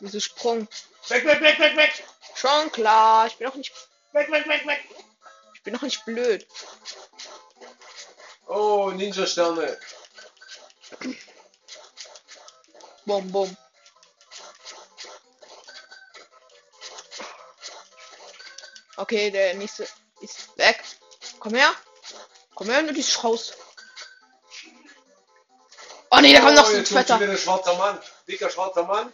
Wieso 0.00 0.18
Sprung? 0.20 0.68
Weg, 1.08 1.24
weg, 1.24 1.40
weg, 1.40 1.58
weg, 1.58 1.76
weg. 1.76 2.04
Schon 2.34 2.70
klar, 2.72 3.26
ich 3.28 3.36
bin 3.36 3.46
auch 3.46 3.54
nicht, 3.54 3.72
Weg, 4.12 4.30
weg, 4.30 4.48
weg, 4.48 4.66
weg. 4.66 4.80
ich 5.54 5.62
bin 5.62 5.76
auch 5.76 5.82
nicht 5.82 6.04
blöd. 6.04 6.46
Oh, 8.46 8.90
Ninja-Sterne. 8.94 9.78
Bum, 13.04 13.30
bum. 13.30 13.56
Okay, 18.98 19.30
der 19.30 19.54
nächste 19.54 19.86
ist 20.20 20.56
weg. 20.58 20.82
Komm 21.38 21.54
her. 21.54 21.72
Komm 22.54 22.68
her, 22.68 22.82
du 22.82 22.92
dich 22.92 23.22
raus. 23.22 23.52
Oh 26.10 26.18
nee, 26.20 26.32
da 26.32 26.40
kommt 26.40 26.56
noch 26.56 26.66
so 26.66 26.76
ein 26.76 26.84
zweiter. 26.84 27.20
wieder 27.20 27.30
ein 27.32 27.38
schwarzer 27.38 27.74
Mann. 27.74 28.00
Dicker 28.26 28.50
schwarzer 28.50 28.82
Mann. 28.84 29.12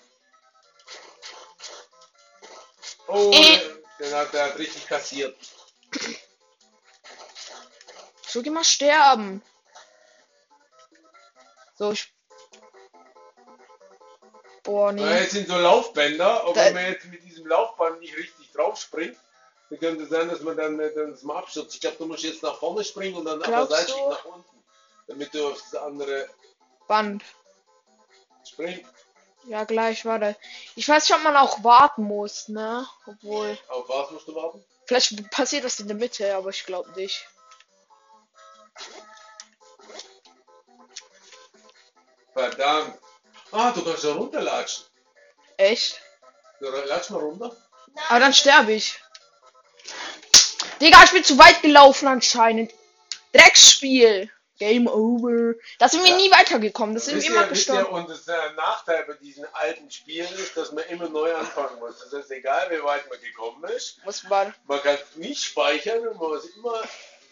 Oh, 3.09 3.31
Äh. 3.35 3.61
den, 3.99 4.15
hat 4.15 4.33
er 4.33 4.59
richtig 4.59 4.87
kassiert. 4.87 5.37
So, 8.27 8.43
geh 8.43 8.51
mal 8.51 8.65
sterben. 8.65 9.43
So, 11.77 11.93
ich. 11.93 12.11
Oh 14.67 14.87
Na, 14.87 14.93
nee. 14.93 15.21
jetzt 15.21 15.33
sind 15.33 15.47
so 15.47 15.59
Laufbänder, 15.59 16.47
und 16.47 16.57
Da- 16.57 16.71
man 16.71 16.87
jetzt 16.87 17.05
mit 17.05 17.23
diesem 17.23 17.47
Laufband 17.47 18.01
nicht 18.01 18.17
richtig 18.17 18.51
drauf 18.53 18.81
springt, 18.81 19.19
dann 19.75 19.81
könnte 19.81 20.07
sein, 20.07 20.29
dass 20.29 20.41
man 20.41 20.57
dann, 20.57 20.79
dann 20.79 21.11
das 21.11 21.23
mal 21.23 21.39
abstürzt. 21.39 21.75
Ich 21.75 21.81
glaube, 21.81 21.97
du 21.99 22.07
musst 22.07 22.23
jetzt 22.23 22.43
nach 22.43 22.59
vorne 22.59 22.85
springen 22.85 23.17
und 23.17 23.25
dann 23.25 23.43
aber 23.43 23.67
Glaubst 23.67 23.71
seitlich 23.73 23.97
nach 24.09 24.25
unten, 24.25 24.65
damit 25.07 25.35
du 25.35 25.49
auf 25.49 25.61
das 25.61 25.75
andere 25.81 26.29
Band. 26.87 27.23
springst. 28.49 28.91
Ja, 29.47 29.65
gleich, 29.65 30.05
warte. 30.07 30.37
Ich 30.75 30.89
weiß 30.89 31.09
nicht, 31.09 31.19
ob 31.19 31.23
man 31.23 31.37
auch 31.37 31.63
warten 31.63 32.05
muss, 32.05 32.49
ne? 32.49 32.87
Obwohl. 33.07 33.59
Auf 33.69 33.89
was 33.89 34.11
musst 34.11 34.29
du 34.29 34.35
warten? 34.35 34.65
Vielleicht 34.87 35.31
passiert 35.31 35.65
das 35.65 35.81
in 35.81 35.89
der 35.89 35.97
Mitte, 35.97 36.35
aber 36.35 36.51
ich 36.51 36.65
glaube 36.65 36.91
nicht. 36.93 37.27
Verdammt. 42.33 42.99
Ah, 43.53 43.71
du 43.73 43.85
kannst 43.85 44.05
ja 44.05 44.13
runterlatschen. 44.13 44.87
Echt? 45.57 46.01
Du 46.61 46.69
latsch 46.71 47.11
mal 47.11 47.21
runter. 47.21 47.55
Aber 48.09 48.21
dann 48.21 48.33
sterbe 48.33 48.73
ich. 48.73 48.99
Digga, 50.81 51.05
ich 51.05 51.13
bin 51.13 51.25
zu 51.25 51.39
weit 51.39 51.63
gelaufen 51.63 52.09
anscheinend. 52.09 52.73
Drecksspiel. 53.33 54.31
Game 54.59 54.87
over. 54.87 55.55
Da 55.81 55.89
sind 55.89 56.05
wir 56.05 56.11
Ja. 56.11 56.17
nie 56.17 56.31
weitergekommen. 56.31 56.95
Das 56.95 57.07
sind 57.07 57.21
wir 57.21 57.29
immer 57.29 57.47
gestorben. 57.49 57.87
und 57.93 58.09
das 58.09 58.29
äh, 58.29 58.53
Nachteil 58.57 59.05
bei 59.05 59.15
diesen 59.15 59.45
alten 59.53 59.91
Spielen 59.91 60.33
ist, 60.35 60.57
dass 60.57 60.71
man 60.71 60.85
immer 60.85 61.09
neu 61.09 61.35
anfangen 61.35 61.79
muss. 61.81 61.99
Das 61.99 62.13
ist 62.13 62.31
egal, 62.31 62.71
wie 62.71 62.83
weit 62.85 63.09
man 63.11 63.21
gekommen 63.21 63.65
ist. 63.65 63.99
Was 64.05 64.29
war? 64.31 64.55
Man 64.69 64.81
kann 64.81 64.95
es 64.95 65.17
nicht 65.17 65.43
speichern 65.43 66.07
und 66.07 66.21
man 66.21 66.29
muss 66.31 66.45
immer 66.57 66.81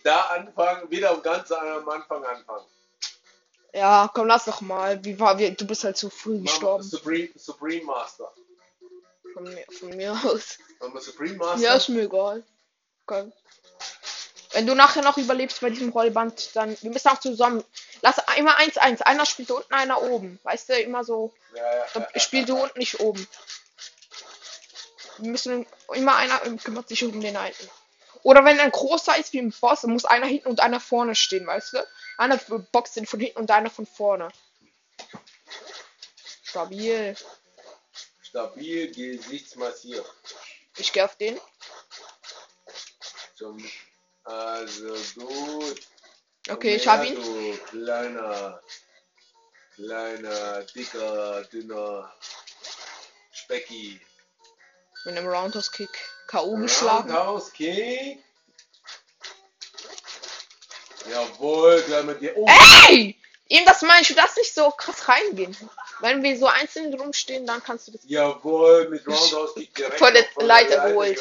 da 0.02 0.20
anfangen, 0.22 0.90
wieder 0.90 1.16
ganz 1.18 1.52
am 1.52 1.88
Anfang 1.88 2.24
anfangen. 2.24 2.66
Ja, 3.72 4.10
komm, 4.12 4.26
lass 4.26 4.46
doch 4.46 4.60
mal. 4.60 5.02
Wie 5.04 5.18
war 5.20 5.38
wir? 5.38 5.52
Du 5.52 5.64
bist 5.64 5.84
halt 5.84 5.96
zu 5.96 6.10
früh 6.10 6.34
wir 6.34 6.42
gestorben. 6.42 6.82
Supreme, 6.82 7.28
Supreme 7.36 7.84
Master. 7.84 8.32
Von 9.32 9.44
mir, 9.44 9.64
von 9.78 9.90
mir 9.96 10.12
aus. 10.24 10.58
Wir 10.80 11.00
Supreme 11.00 11.36
Master? 11.36 11.64
Ja, 11.64 11.74
ist 11.76 11.88
mir 11.88 12.02
egal. 12.02 12.42
Okay. 13.06 13.32
Wenn 14.52 14.66
du 14.66 14.74
nachher 14.74 15.02
noch 15.02 15.16
überlebst 15.16 15.60
bei 15.60 15.70
diesem 15.70 15.90
Rollband, 15.90 16.54
dann. 16.54 16.76
Wir 16.82 16.90
müssen 16.90 17.08
auch 17.08 17.20
zusammen. 17.20 17.64
Lass 18.02 18.16
immer 18.36 18.58
1-1. 18.58 19.02
Einer 19.02 19.24
spielt 19.26 19.50
unten, 19.50 19.72
einer 19.72 20.02
oben. 20.02 20.38
Weißt 20.42 20.68
du, 20.68 20.74
immer 20.74 21.04
so. 21.04 21.32
ja, 21.54 21.62
ja, 21.62 21.86
ja, 21.94 22.08
Ich 22.14 22.22
spiele 22.22 22.44
du 22.44 22.62
unten, 22.62 22.78
nicht 22.78 23.00
oben. 23.00 23.26
Wir 25.18 25.30
müssen 25.30 25.66
immer 25.94 26.16
einer 26.16 26.38
kümmert 26.58 26.88
sich 26.88 27.04
um 27.04 27.20
den 27.20 27.36
einen. 27.36 27.54
Oder 28.22 28.44
wenn 28.44 28.60
ein 28.60 28.70
großer 28.70 29.18
ist 29.18 29.32
wie 29.32 29.40
ein 29.40 29.52
Boss, 29.52 29.80
dann 29.82 29.92
muss 29.92 30.04
einer 30.04 30.26
hinten 30.26 30.48
und 30.48 30.60
einer 30.60 30.80
vorne 30.80 31.14
stehen, 31.14 31.46
weißt 31.46 31.74
du? 31.74 31.86
Einer 32.18 32.36
boxt 32.36 32.96
den 32.96 33.06
von 33.06 33.20
hinten 33.20 33.38
und 33.38 33.50
einer 33.50 33.70
von 33.70 33.86
vorne. 33.86 34.28
Stabil. 36.42 37.16
Stabil, 38.20 38.92
gesichtsmassiert. 38.92 40.06
Ich 40.76 40.92
gehe 40.92 41.04
auf 41.04 41.16
den. 41.16 41.38
Zum, 43.42 43.58
also 44.22 44.94
gut. 45.16 45.80
Okay, 46.48 46.76
ich 46.76 46.86
habe 46.86 47.08
ihn. 47.08 47.16
Du 47.16 47.58
kleiner, 47.70 48.62
kleiner, 49.74 50.62
dicker, 50.62 51.42
dünner 51.52 52.14
Specki. 53.32 54.00
Mit 55.04 55.16
einem 55.16 55.26
Roundhouse 55.26 55.72
Kick 55.72 55.90
K.O. 56.28 56.54
geschlagen. 56.54 57.10
Roundhouse 57.10 57.52
Kick. 57.52 58.22
Jawohl, 61.10 61.82
gleich 61.82 62.04
mit 62.04 62.20
dir. 62.20 62.36
Oh, 62.36 62.46
Ey! 62.88 63.18
Eben 63.48 63.66
das 63.66 63.82
meine 63.82 64.02
ich, 64.02 64.08
du 64.08 64.14
darfst 64.14 64.36
nicht 64.36 64.54
so 64.54 64.70
krass 64.70 65.08
reingehen. 65.08 65.56
Wenn 65.98 66.22
wir 66.22 66.38
so 66.38 66.46
einzeln 66.46 66.94
rumstehen, 66.94 67.44
dann 67.44 67.60
kannst 67.60 67.88
du 67.88 67.92
das. 67.92 68.02
jawohl, 68.04 68.88
mit 68.88 69.04
Roundhouse 69.04 69.54
Kick 69.54 69.74
direkt 69.74 69.98
Von 69.98 70.14
der 70.14 70.26
Leiter 70.36 70.88
geholt. 70.88 71.20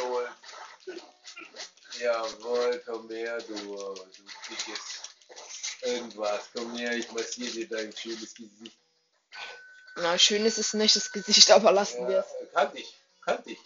Jawohl, 2.02 2.82
komm 2.86 3.10
her, 3.10 3.38
du, 3.42 3.54
du 3.56 4.06
dickes 4.50 4.80
irgendwas. 5.82 6.42
Komm 6.54 6.76
her, 6.78 6.94
ich 6.94 7.12
massiere 7.12 7.52
dir 7.52 7.70
dein 7.70 7.96
schönes 7.96 8.34
Gesicht. 8.34 8.78
Na, 9.98 10.18
schön 10.18 10.46
ist 10.46 10.58
es 10.58 10.74
nicht, 10.74 10.96
das 10.96 11.12
Gesicht, 11.12 11.52
aber 11.52 11.72
lassen 11.72 12.08
wir 12.08 12.16
Ja, 12.18 12.20
es. 12.22 12.54
kann 12.54 12.74
dich, 12.74 12.96
kann 13.24 13.44
dich. 13.44 13.60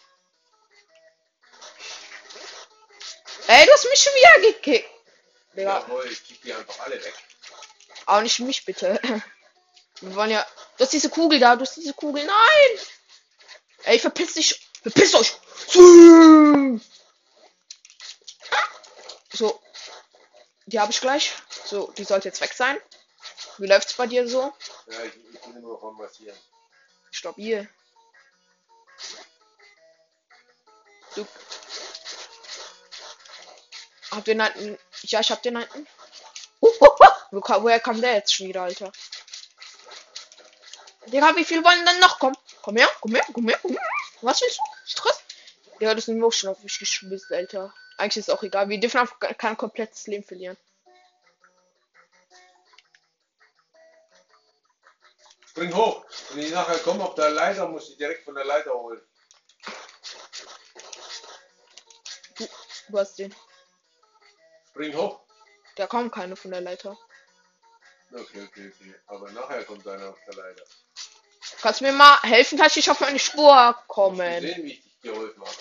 Ey, 3.48 3.66
du 3.66 3.72
hast 3.72 3.86
mich 3.90 4.00
schon 4.00 4.14
wieder 4.14 4.52
gekickt. 4.52 4.90
Digga, 5.56 5.80
Jawohl, 5.80 6.08
ich 6.12 6.24
kick 6.26 6.42
die 6.42 6.54
einfach 6.54 6.80
alle 6.80 6.96
weg. 7.04 7.14
aber 8.08 8.22
nicht 8.24 8.40
mich 8.40 8.66
bitte. 8.66 9.00
Wir 10.02 10.16
wollen 10.16 10.32
ja. 10.32 10.46
Du 10.78 10.84
hast 10.84 10.92
diese 10.94 11.10
Kugel 11.10 11.40
da, 11.40 11.56
du 11.56 11.62
hast 11.62 11.78
diese 11.78 11.94
Kugel. 11.94 12.26
Nein! 12.26 12.80
Ey, 13.84 14.00
verpiss 14.00 14.34
dich! 14.34 14.60
Verpiss 14.82 15.14
euch! 15.16 15.32
So. 19.38 19.62
Die 20.68 20.80
habe 20.80 20.92
ich 20.92 21.02
gleich. 21.02 21.34
So, 21.66 21.92
die 21.98 22.04
sollte 22.04 22.28
jetzt 22.30 22.42
weg 22.42 22.54
sein. 22.54 22.78
Wie 23.58 23.68
läuft's 23.68 23.94
bei 23.94 24.08
dir 24.08 24.28
so? 24.28 24.54
Ja, 24.88 25.04
ich, 25.04 25.14
ich 25.34 25.42
bin 25.42 25.58
immer 25.58 25.70
noch 25.74 25.84
am 25.84 25.98
Massieren. 25.98 26.38
Stabil. 27.12 27.70
Du. 31.16 31.26
Habt 34.12 34.28
ihr 34.28 34.42
einen. 34.42 34.78
Ja, 35.04 35.20
ich 35.20 35.32
hab 35.32 35.42
den 35.44 35.58
einen. 35.58 35.88
Wo 37.32 37.42
ka- 37.42 37.62
Woher 37.64 37.80
kam 37.80 38.02
der 38.02 38.14
jetzt 38.16 38.34
schon 38.34 38.48
wieder, 38.48 38.64
Alter? 38.64 38.92
Digga, 41.08 41.36
wie 41.36 41.46
viel 41.46 41.64
wollen 41.64 41.86
denn 41.86 42.00
noch 42.00 42.20
kommen? 42.20 42.38
Komm 42.62 42.78
her, 42.78 42.90
komm 43.02 43.14
her, 43.16 43.26
komm 43.34 43.48
her, 43.48 43.60
komm 43.62 43.72
her. 43.72 43.90
Was 44.22 44.42
willst 44.42 44.58
du? 44.58 44.90
Stress? 44.90 45.20
Ja, 45.80 45.94
das 45.94 46.06
sind 46.06 46.18
wir 46.20 46.26
auch 46.26 46.32
schon 46.34 46.50
auf 46.50 46.60
mich 46.64 46.80
geschmissen, 46.80 47.36
Alter. 47.36 47.74
Eigentlich 47.98 48.18
ist 48.18 48.30
es 48.30 48.34
auch 48.34 48.44
egal. 48.44 48.70
Wir 48.70 48.80
dürfen 48.80 49.00
einfach 49.00 49.20
kein 49.20 49.58
komplettes 49.58 50.08
Leben 50.08 50.24
verlieren. 50.24 50.58
Spring 55.48 55.74
hoch. 55.74 56.06
Wenn 56.32 56.44
ich 56.44 56.52
nachher 56.52 56.78
komme 56.80 57.04
auf 57.04 57.16
der 57.16 57.30
Leiter, 57.30 57.68
muss 57.68 57.90
ich 57.90 57.98
direkt 57.98 58.26
von 58.26 58.36
der 58.36 58.44
Leiter 58.44 58.74
holen. 58.74 59.02
Du 62.90 63.00
hast 63.00 63.18
den. 63.18 63.34
Spring 64.70 64.94
hoch. 64.96 65.22
Da 65.78 65.88
kommen 65.88 66.12
keine 66.12 66.36
von 66.36 66.52
der 66.52 66.62
Leiter. 66.62 66.98
Okay, 68.12 68.48
okay, 68.48 68.72
okay. 68.74 68.96
Aber 69.08 69.32
nachher 69.32 69.64
kommt 69.64 69.88
einer 69.88 70.10
auf 70.10 70.20
der 70.28 70.36
Leiter. 70.36 70.64
Kannst 71.62 71.80
du 71.80 71.86
mir 71.86 71.94
mal 71.94 72.22
helfen? 72.22 72.58
Du 72.58 72.64
nicht 72.64 72.90
auf 72.90 73.00
meine 73.00 73.20
Spur 73.20 73.76
kommen? 73.88 74.42
Sehen, 74.42 74.64
wie 74.64 74.74
ich 74.74 74.84
dich 74.84 75.02
geholfen 75.02 75.42
habe. 75.42 75.56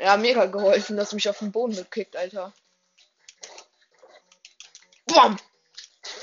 Ja, 0.00 0.16
mega 0.16 0.46
geholfen, 0.46 0.96
dass 0.96 1.10
du 1.10 1.16
mich 1.16 1.28
auf 1.28 1.38
den 1.38 1.52
Boden 1.52 1.76
gekickt, 1.76 2.16
Alter. 2.16 2.54
Bam! 5.06 5.38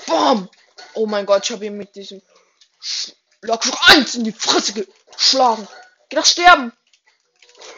Bam! 0.07 0.49
Oh 0.95 1.05
mein 1.05 1.27
Gott, 1.27 1.43
ich 1.45 1.51
habe 1.51 1.65
ihn 1.65 1.77
mit 1.77 1.95
diesem 1.95 2.21
Schlag 2.79 3.63
eins 3.89 4.15
in 4.15 4.23
die 4.23 4.31
Fresse 4.31 4.73
geschlagen. 4.73 5.67
Geh 6.09 6.15
doch 6.15 6.25
sterben! 6.25 6.73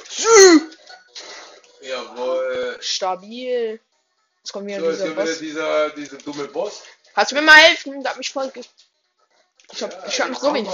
Sü! 0.10 0.72
Jawohl. 1.82 2.78
Stabil. 2.80 3.82
Jetzt 4.38 4.54
kommt 4.54 4.68
wieder 4.68 4.80
So, 4.80 4.92
dieser 4.92 5.12
wieder 5.12 5.36
dieser, 5.36 5.90
dieser 5.90 6.18
dumme 6.20 6.48
Boss. 6.48 6.84
Kannst 7.14 7.32
du 7.32 7.36
mir 7.36 7.42
mal 7.42 7.56
helfen? 7.56 8.02
Der 8.04 8.12
hat 8.12 8.18
mich 8.18 8.32
voll 8.32 8.52
Ich 9.74 9.84
hab, 9.84 9.92
Ja, 9.92 10.08
ich 10.08 10.22
hab 10.22 10.30
noch 10.30 10.40
so 10.40 10.54
wenig. 10.54 10.72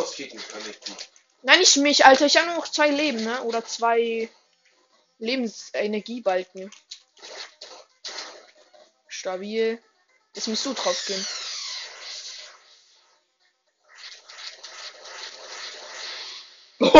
Nein, 1.41 1.59
nicht 1.59 1.77
mich, 1.77 2.05
Alter. 2.05 2.27
Ich 2.27 2.37
habe 2.37 2.47
nur 2.47 2.57
noch 2.57 2.67
zwei 2.67 2.89
Leben, 2.89 3.23
ne? 3.23 3.41
Oder 3.43 3.65
zwei 3.65 4.29
Lebensenergiebalken. 5.19 6.71
Stabil. 9.07 9.81
Jetzt 10.33 10.47
musst 10.47 10.65
du 10.65 10.73
drauf 10.73 11.05
gehen. 11.07 11.25
Den 16.79 16.91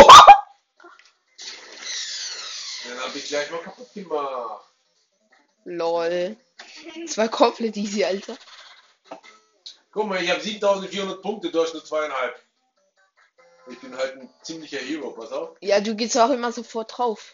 hab 3.01 3.15
ich 3.15 3.27
gleich 3.27 3.51
mal 3.51 3.61
kaputt 3.61 3.93
gemacht. 3.93 4.65
Lol. 5.65 6.37
Das 7.05 7.17
war 7.17 7.27
komplett 7.27 7.75
easy, 7.75 8.05
Alter. 8.05 8.37
Guck 9.91 10.07
mal, 10.07 10.23
ich 10.23 10.29
habe 10.29 10.41
7400 10.41 11.21
Punkte, 11.21 11.51
du 11.51 11.61
hast 11.61 11.73
nur 11.73 11.83
zweieinhalb. 11.83 12.39
Ich 13.67 13.79
bin 13.79 13.95
halt 13.97 14.17
ein 14.17 14.29
ziemlicher 14.41 14.77
Hero, 14.77 15.11
pass 15.11 15.31
auf. 15.31 15.57
Ja, 15.61 15.79
du 15.79 15.95
gehst 15.95 16.17
auch 16.17 16.29
immer 16.29 16.51
sofort 16.51 16.97
drauf. 16.97 17.33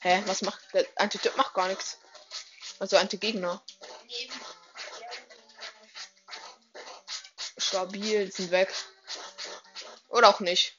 Hä, 0.00 0.22
was 0.26 0.42
macht 0.42 0.60
der 0.74 0.86
Antityp 0.96 1.36
macht 1.36 1.54
gar 1.54 1.68
nichts. 1.68 1.98
Also 2.78 2.96
Anti-Gegner. 2.96 3.62
Stabil, 7.58 8.30
sind 8.32 8.50
weg. 8.50 8.72
Oder 10.08 10.28
auch 10.28 10.40
nicht. 10.40 10.78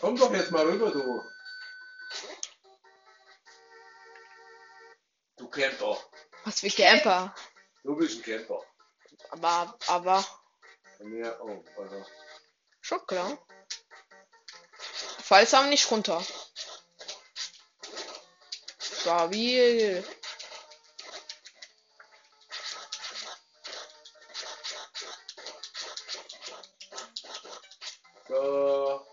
Komm 0.00 0.16
doch 0.16 0.32
jetzt 0.32 0.50
mal 0.50 0.66
rüber, 0.66 0.90
du. 0.90 1.22
Du 5.36 5.48
Camper. 5.48 5.98
Was 6.44 6.60
für 6.60 6.68
Camper. 6.68 7.34
Du 7.82 7.96
bist 7.96 8.16
ein 8.18 8.22
Camper. 8.22 8.62
Aber, 9.30 9.76
aber, 9.88 10.24
Ja, 11.00 11.40
oh, 11.40 11.64
also. 11.78 12.06
schon 12.80 13.06
klar. 13.06 13.38
Haben 15.34 15.68
nicht 15.68 15.90
runter. 15.90 16.22
Stabil. 18.78 20.04
So. 28.28 29.04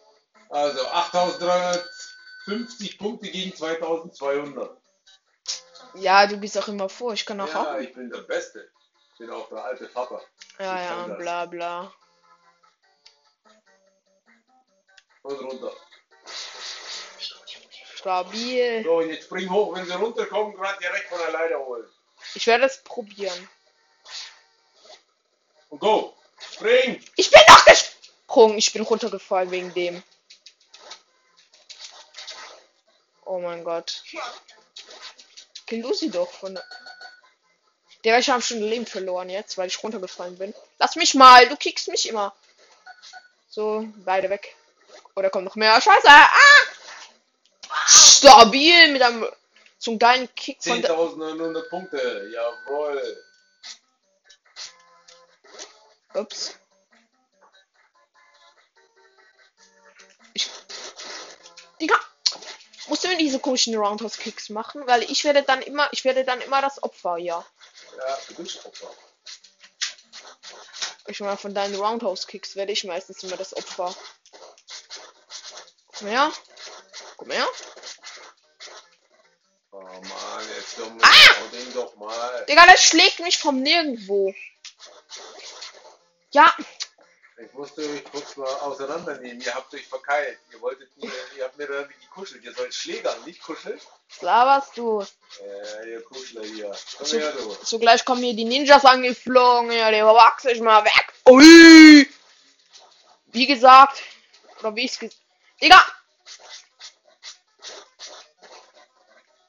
Also 0.49 0.85
8350 0.87 2.99
Punkte 2.99 3.31
gegen 3.31 3.55
2200. 3.55 4.77
Ja, 5.95 6.27
du 6.27 6.39
gehst 6.39 6.55
auch 6.59 6.67
immer 6.67 6.87
vor. 6.87 7.13
Ich 7.13 7.25
kann 7.25 7.41
auch 7.41 7.47
Ja, 7.47 7.73
auch. 7.73 7.79
ich 7.79 7.91
bin 7.93 8.11
der 8.11 8.21
Beste. 8.21 8.69
Ich 9.13 9.17
bin 9.17 9.31
auch 9.31 9.49
der 9.49 9.63
alte 9.63 9.89
Vater. 9.89 10.21
Ja, 10.59 10.75
ich 10.75 10.83
ja, 10.89 11.07
bla 11.15 11.47
bla. 11.47 11.91
Und 15.23 15.41
runter. 15.41 15.73
Stabil. 18.01 18.83
So, 18.83 19.01
jetzt 19.01 19.25
spring 19.25 19.49
hoch, 19.49 19.75
wenn 19.75 19.85
sie 19.85 19.93
runterkommen, 19.93 20.55
gerade 20.55 20.79
direkt 20.79 21.07
von 21.07 21.19
der 21.19 21.31
Leiter 21.31 21.59
holen. 21.59 21.87
Ich 22.33 22.47
werde 22.47 22.65
es 22.65 22.81
probieren. 22.83 23.49
Und 25.69 25.79
go! 25.79 26.17
Spring! 26.39 27.01
Ich 27.15 27.29
bin 27.29 27.41
doch 27.47 27.63
gesprungen. 27.65 28.57
Ich 28.57 28.73
bin 28.73 28.81
runtergefallen 28.81 29.51
wegen 29.51 29.73
dem. 29.73 30.03
Oh 33.25 33.39
mein 33.39 33.63
Gott. 33.63 34.03
Kill 35.67 35.83
du 35.83 35.93
sie 35.93 36.09
doch 36.09 36.31
von 36.31 36.55
der. 36.55 36.63
Der 38.03 38.17
ich 38.17 38.31
habe 38.31 38.41
schon 38.41 38.61
Leben 38.61 38.87
verloren 38.87 39.29
jetzt, 39.29 39.59
weil 39.59 39.67
ich 39.67 39.83
runtergefallen 39.83 40.39
bin. 40.39 40.55
Lass 40.79 40.95
mich 40.95 41.13
mal, 41.13 41.47
du 41.47 41.55
kickst 41.55 41.87
mich 41.87 42.09
immer. 42.09 42.35
So, 43.47 43.87
beide 43.97 44.29
weg. 44.31 44.55
Oder 45.15 45.29
kommt 45.29 45.45
noch 45.45 45.55
mehr? 45.55 45.79
Scheiße! 45.79 46.07
Ah! 46.07 46.27
Stabil 48.21 48.91
mit 48.91 49.01
einem 49.01 49.27
zum 49.79 49.97
geilen 49.97 50.29
Kick 50.35 50.63
von 50.63 50.79
der. 50.79 50.91
10.900 50.91 51.69
Punkte, 51.69 52.29
jawohl. 52.31 53.23
Ups. 56.13 56.55
Ich. 60.33 60.49
Digga! 61.79 61.95
Musst 62.87 63.03
du 63.03 63.07
mir 63.07 63.17
diese 63.17 63.39
komischen 63.39 63.75
Roundhouse 63.75 64.17
Kicks 64.17 64.49
machen? 64.49 64.85
Weil 64.85 65.03
ich 65.03 65.23
werde 65.23 65.41
dann 65.41 65.63
immer, 65.63 65.89
ich 65.91 66.03
werde 66.03 66.23
dann 66.23 66.41
immer 66.41 66.61
das 66.61 66.83
Opfer, 66.83 67.17
ja. 67.17 67.43
Ja, 67.97 68.17
du 68.27 68.35
bist 68.35 68.63
Opfer. 68.63 68.93
Ich 71.07 71.19
meine, 71.21 71.37
von 71.37 71.55
deinen 71.55 71.75
Roundhouse 71.75 72.27
Kicks 72.27 72.55
werde 72.55 72.71
ich 72.71 72.83
meistens 72.83 73.23
immer 73.23 73.37
das 73.37 73.55
Opfer. 73.55 73.95
Komm 75.97 76.07
her. 76.07 76.31
Komm 77.17 77.31
her. 77.31 77.47
Komm, 80.77 80.97
Ah! 81.01 82.43
Digga, 82.47 82.65
das 82.67 82.83
schlägt 82.83 83.19
mich 83.19 83.37
vom 83.37 83.61
Nirgendwo. 83.61 84.33
Ja, 86.31 86.55
Ich 87.37 87.51
musste 87.53 87.81
euch 87.81 88.03
kurz 88.05 88.37
mal 88.37 88.47
auseinandernehmen. 88.61 89.41
Ihr 89.41 89.53
habt 89.53 89.73
euch 89.73 89.87
verkeilt. 89.87 90.37
Ihr 90.53 90.61
wolltet 90.61 90.95
mir, 90.97 91.11
ihr 91.37 91.43
habt 91.43 91.57
mir 91.57 91.67
dann 91.67 91.89
gekuschelt. 92.01 92.43
Ihr 92.43 92.53
sollt 92.53 92.73
schlägern, 92.73 93.21
nicht 93.25 93.41
kuscheln. 93.41 93.79
was 94.09 94.21
laberst 94.21 94.77
du? 94.77 95.01
Äh, 95.01 95.91
ihr 95.91 96.03
Kuschler 96.03 96.43
hier. 96.43 96.71
Komm 96.97 97.05
So, 97.07 97.17
her, 97.17 97.31
du. 97.31 97.57
so 97.63 97.79
gleich 97.79 98.05
kommen 98.05 98.21
hier 98.23 98.35
die 98.35 98.45
Ninjas 98.45 98.85
angeflogen. 98.85 99.71
Ja, 99.71 99.89
der 99.91 100.05
wachs 100.05 100.45
ich 100.45 100.61
mal 100.61 100.85
weg. 100.85 101.13
Ui! 101.27 102.07
Wie 103.33 103.47
gesagt. 103.47 104.01
Oder 104.59 104.75
wie 104.75 104.85
ich's 104.85 104.99
gesagt. 104.99 105.19
Digga! 105.61 105.83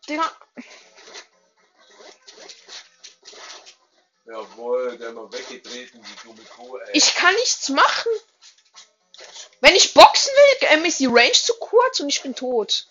Digga. 0.09 0.31
Jawohl, 4.25 4.99
der 4.99 5.13
mal 5.13 5.33
weggetreten, 5.33 6.03
die 6.03 6.27
dumme 6.27 6.45
Kuh, 6.45 6.77
ey. 6.77 6.91
Ich 6.93 7.15
kann 7.15 7.35
nichts 7.35 7.69
machen. 7.69 8.13
Wenn 9.61 9.75
ich 9.75 9.95
boxen 9.95 10.33
will, 10.33 10.69
ähm, 10.71 10.85
ist 10.85 11.01
die 11.01 11.07
Range 11.07 11.33
zu 11.33 11.55
kurz 11.55 12.01
und 12.01 12.09
ich 12.09 12.23
bin 12.23 12.35
tot. 12.35 12.87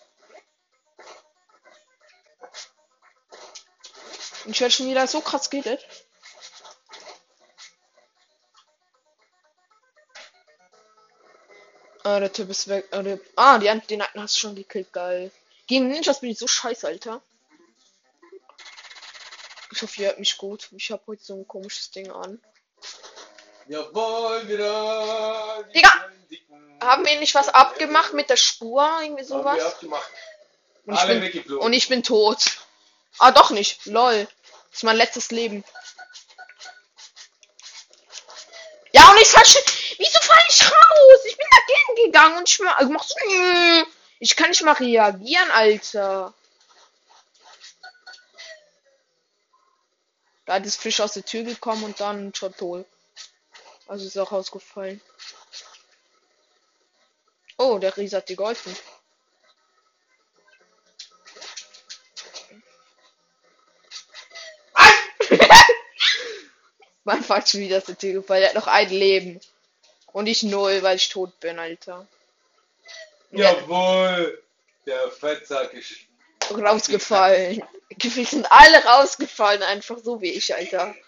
Und 4.44 4.50
ich 4.50 4.60
werde 4.60 4.72
schon 4.72 4.88
wieder 4.88 5.06
so 5.06 5.20
krass 5.20 5.50
gehittet. 5.50 5.86
Ah, 12.04 12.18
der 12.18 12.32
Typ 12.32 12.50
ist 12.50 12.68
weg. 12.68 12.88
Ah, 12.90 13.04
ah 13.36 13.58
die, 13.58 13.80
den 13.86 14.02
einen 14.02 14.22
hast 14.22 14.34
du 14.34 14.40
schon 14.40 14.56
gekillt, 14.56 14.92
geil. 14.92 15.30
Gegen 15.68 15.88
Ninjas 15.88 16.20
bin 16.20 16.30
ich 16.30 16.38
so 16.38 16.48
scheiße, 16.48 16.86
Alter. 16.86 17.22
Ich 19.72 19.82
hoffe, 19.82 20.02
ihr 20.02 20.08
hört 20.08 20.18
mich 20.18 20.36
gut. 20.36 20.68
Ich 20.76 20.90
habe 20.90 21.02
heute 21.06 21.24
so 21.24 21.34
ein 21.34 21.48
komisches 21.48 21.90
Ding 21.90 22.10
an. 22.10 22.40
Jawohl, 23.68 24.48
wieder. 24.48 25.64
Digga! 25.74 25.90
Haben 26.80 27.06
wir 27.06 27.18
nicht 27.18 27.34
was 27.34 27.48
abgemacht 27.48 28.12
mit 28.12 28.28
der 28.28 28.36
Spur? 28.36 28.86
Irgendwie 29.02 29.24
sowas? 29.24 29.76
Und 30.84 30.94
ich, 30.94 31.06
bin, 31.44 31.56
und 31.58 31.72
ich 31.72 31.88
bin 31.88 32.02
tot. 32.02 32.58
Ah, 33.18 33.30
doch 33.30 33.50
nicht. 33.50 33.86
Lol. 33.86 34.26
Das 34.70 34.78
ist 34.78 34.82
mein 34.82 34.96
letztes 34.96 35.30
Leben. 35.30 35.64
Ja, 38.92 39.10
und 39.10 39.20
ich 39.20 39.28
schon. 39.28 39.62
Wieso 39.98 40.18
fall 40.20 40.44
ich 40.48 40.64
raus? 40.64 41.20
Ich 41.26 41.36
bin 41.36 41.46
dagegen 41.50 42.06
gegangen 42.06 42.38
und 42.38 42.48
ich 42.48 42.58
mach, 42.58 42.80
ich 42.80 42.88
mach 42.88 43.04
so. 43.04 43.14
Ich 44.18 44.36
kann 44.36 44.50
nicht 44.50 44.62
mal 44.62 44.72
reagieren, 44.72 45.50
Alter. 45.50 46.34
Da 50.44 50.56
ist 50.56 50.80
Fisch 50.80 51.00
aus 51.00 51.14
der 51.14 51.24
Tür 51.24 51.44
gekommen 51.44 51.84
und 51.84 52.00
dann 52.00 52.34
schon 52.34 52.54
tot. 52.56 52.86
Also 53.86 54.06
ist 54.06 54.18
auch 54.18 54.32
ausgefallen. 54.32 55.00
Oh, 57.58 57.78
der 57.78 57.96
Riese 57.96 58.16
hat 58.16 58.28
dir 58.28 58.36
geholfen. 58.36 58.74
Mein 67.04 67.22
Vater 67.22 67.46
schon 67.46 67.60
wieder 67.60 67.78
aus 67.78 67.84
der 67.84 67.98
Tür 67.98 68.14
gefallen. 68.14 68.42
Er 68.42 68.48
hat 68.48 68.56
noch 68.56 68.66
ein 68.66 68.88
Leben. 68.88 69.40
Und 70.12 70.26
ich 70.26 70.42
null, 70.42 70.82
weil 70.82 70.96
ich 70.96 71.08
tot 71.08 71.38
bin, 71.40 71.58
Alter. 71.58 72.06
Ja. 73.30 73.52
Jawohl! 73.52 74.42
Der 74.86 75.10
Fettsack 75.10 75.72
ist. 75.74 75.92
Rausgefallen. 76.60 77.62
Gefühlt 77.98 78.28
sind 78.28 78.50
alle 78.50 78.82
rausgefallen, 78.84 79.62
einfach 79.62 79.98
so 79.98 80.20
wie 80.20 80.30
ich, 80.30 80.54
Alter. 80.54 80.94
Wir 80.94 80.98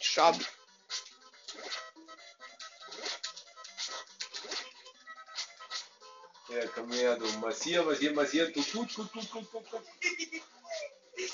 Schab. 0.00 0.36
Ja, 6.48 6.66
komm 6.74 6.92
her, 6.92 7.16
du. 7.16 7.26
Massier, 7.38 7.82
massier, 7.82 8.12
massier. 8.12 8.46
Du, 8.52 8.62
gut, 8.62 8.94
gut, 8.94 9.12
gut, 9.12 9.30
gut, 9.30 9.52
gut, 9.52 9.70
gut. 9.70 9.82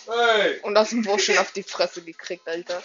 Hey! 0.07 0.61
Und 0.61 0.77
aus 0.77 0.91
dem 0.91 1.05
Wurf 1.07 1.23
schon 1.23 1.39
auf 1.39 1.53
die 1.53 1.63
Fresse 1.63 2.03
gekriegt, 2.03 2.47
Alter. 2.49 2.83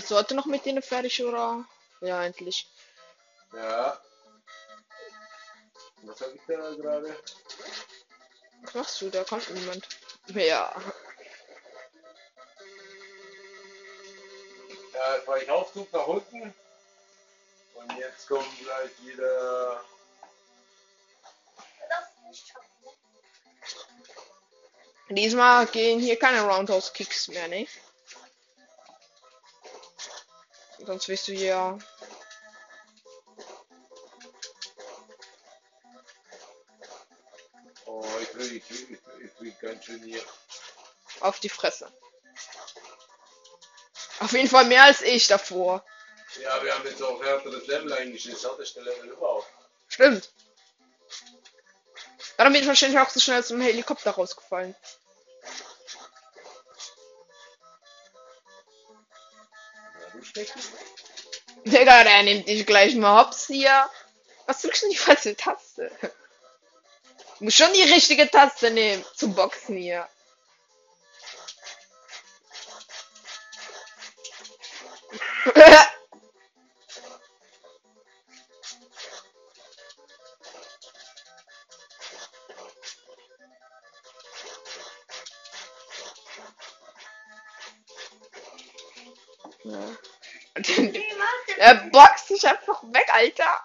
Bist 0.00 0.10
du 0.10 0.16
heute 0.16 0.34
noch 0.34 0.46
mit 0.46 0.64
denen 0.64 0.80
fertig, 0.80 1.22
oder? 1.22 1.62
Ja, 2.00 2.24
endlich. 2.24 2.66
Ja. 3.52 4.00
Was 6.04 6.20
hab 6.22 6.34
ich 6.34 6.40
da 6.48 6.54
gerade? 6.70 7.14
Was 8.62 8.74
machst 8.74 9.02
du? 9.02 9.10
Da 9.10 9.24
kommt 9.24 9.50
niemand. 9.50 9.86
Ja. 10.28 10.74
Ja, 14.94 15.16
jetzt 15.16 15.26
war 15.28 15.36
ich 15.36 15.50
Aufzug 15.50 15.92
nach 15.92 16.06
unten. 16.06 16.54
Und 17.74 17.98
jetzt 17.98 18.26
kommen 18.26 18.56
gleich 18.58 18.90
wieder. 19.02 19.84
Nicht. 22.26 22.54
Diesmal 25.10 25.66
gehen 25.66 26.00
hier 26.00 26.18
keine 26.18 26.40
Roundhouse-Kicks 26.40 27.28
mehr, 27.28 27.48
ne? 27.48 27.68
Sonst 30.84 31.08
wirst 31.08 31.28
du 31.28 31.32
hier 31.32 31.78
Oh, 37.86 38.04
ich 38.22 38.30
krieg, 38.30 38.52
ich 38.52 38.66
krieg, 38.86 39.00
ich 39.24 39.36
krieg 39.36 39.60
ganz 39.60 39.84
schön 39.84 40.02
hier. 40.02 40.22
auf 41.20 41.40
die 41.40 41.48
Fresse. 41.48 41.92
Auf 44.20 44.32
jeden 44.32 44.48
Fall 44.48 44.66
mehr 44.66 44.84
als 44.84 45.02
ich 45.02 45.26
davor. 45.28 45.84
Ja, 46.40 46.62
wir 46.62 46.74
haben 46.74 46.84
jetzt 46.86 47.02
auch 47.02 47.22
härteres 47.22 47.66
Level 47.66 47.92
eingestellt. 47.92 48.36
Das 48.36 48.44
härteste 48.44 48.80
Level 48.82 49.10
überhaupt. 49.10 49.46
Stimmt. 49.88 50.30
Darum 52.36 52.52
bin 52.52 52.62
ich 52.62 52.68
wahrscheinlich 52.68 52.98
auch 52.98 53.10
so 53.10 53.20
schnell 53.20 53.42
zum 53.44 53.60
Helikopter 53.60 54.12
rausgefallen. 54.12 54.74
Digga, 61.64 62.04
der 62.04 62.22
nimmt 62.22 62.48
dich 62.48 62.66
gleich 62.66 62.94
mal 62.94 63.20
hops 63.20 63.46
hier. 63.46 63.88
Was 64.46 64.62
drückst 64.62 64.82
du 64.82 64.86
denn 64.86 64.92
die 64.92 64.98
falsche 64.98 65.36
Taste? 65.36 65.90
Du 67.38 67.44
musst 67.44 67.56
schon 67.56 67.72
die 67.72 67.82
richtige 67.82 68.30
Taste 68.30 68.70
nehmen 68.70 69.04
zum 69.14 69.34
Boxen 69.34 69.76
hier. 69.76 70.08
Alter. 93.20 93.64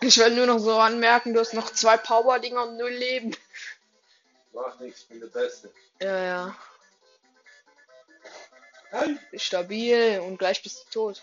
Ich 0.00 0.18
will 0.18 0.30
nur 0.34 0.46
noch 0.46 0.58
so 0.58 0.78
anmerken, 0.78 1.32
du 1.34 1.40
hast 1.40 1.54
noch 1.54 1.72
zwei 1.72 1.96
Power-Dinger 1.96 2.64
und 2.64 2.76
null 2.76 2.90
Leben. 2.90 3.36
Macht 4.52 4.80
nichts, 4.80 5.04
bin 5.04 5.20
der 5.20 5.28
Beste. 5.28 5.72
Ja, 6.00 6.18
ja. 6.18 6.56
Hey. 8.90 9.18
Stabil 9.36 10.20
und 10.20 10.38
gleich 10.38 10.62
bist 10.62 10.86
du 10.86 10.90
tot. 10.90 11.22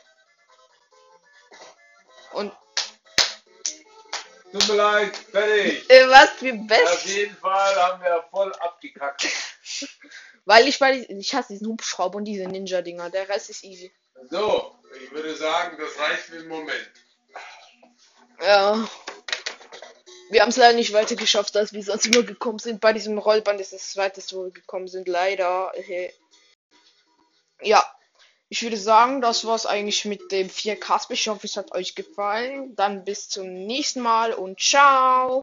Und 2.32 2.54
Tut 4.54 4.68
mir 4.68 4.76
leid, 4.76 5.16
fertig. 5.16 5.90
äh, 5.90 6.10
was 6.10 6.42
wie 6.42 6.52
Auf 6.52 6.68
best. 6.68 7.06
jeden 7.06 7.36
Fall 7.38 7.76
haben 7.76 8.02
wir 8.04 8.26
voll 8.32 8.54
abgekackt. 8.56 9.28
Weil 10.46 10.68
ich 10.68 10.82
weil 10.82 11.02
ich, 11.02 11.10
ich 11.10 11.36
hasse 11.36 11.54
diesen 11.54 11.68
Hubschrauber 11.68 12.18
und 12.18 12.26
diese 12.26 12.46
Ninja-Dinger. 12.46 13.10
Der 13.10 13.30
Rest 13.30 13.50
ist 13.50 13.64
easy. 13.64 13.92
So, 14.30 14.76
ich 15.04 15.12
würde 15.12 15.36
sagen, 15.36 15.78
das 15.80 15.98
reicht 16.00 16.24
für 16.24 16.38
den 16.38 16.48
Moment. 16.48 16.92
Ja. 18.42 18.88
Wir 20.30 20.42
haben 20.42 20.50
es 20.50 20.58
leider 20.58 20.76
nicht 20.76 20.94
weiter 20.94 21.16
geschafft, 21.16 21.58
als 21.58 21.74
wir 21.74 21.84
sonst 21.84 22.06
immer 22.06 22.24
gekommen 22.24 22.60
sind. 22.60 22.80
Bei 22.80 22.94
diesem 22.94 23.18
Rollband 23.18 23.60
ist 23.60 23.74
das 23.74 23.92
zweite, 23.92 24.22
wo 24.32 24.46
wir 24.46 24.52
gekommen 24.52 24.88
sind. 24.88 25.08
Leider. 25.08 25.72
Äh, 25.76 26.12
Ja. 27.62 27.84
Ich 28.54 28.64
würde 28.64 28.76
sagen, 28.76 29.22
das 29.22 29.46
war's 29.46 29.66
eigentlich 29.66 30.04
mit 30.04 30.30
dem 30.32 30.50
4K. 30.50 31.10
Ich 31.12 31.30
hoffe, 31.30 31.48
es 31.48 31.56
hat 31.56 31.72
euch 31.72 31.96
gefallen. 31.96 32.76
Dann 32.76 33.06
bis 33.06 33.30
zum 33.30 33.48
nächsten 33.54 34.02
Mal 34.02 34.34
und 34.34 34.60
ciao. 34.60 35.40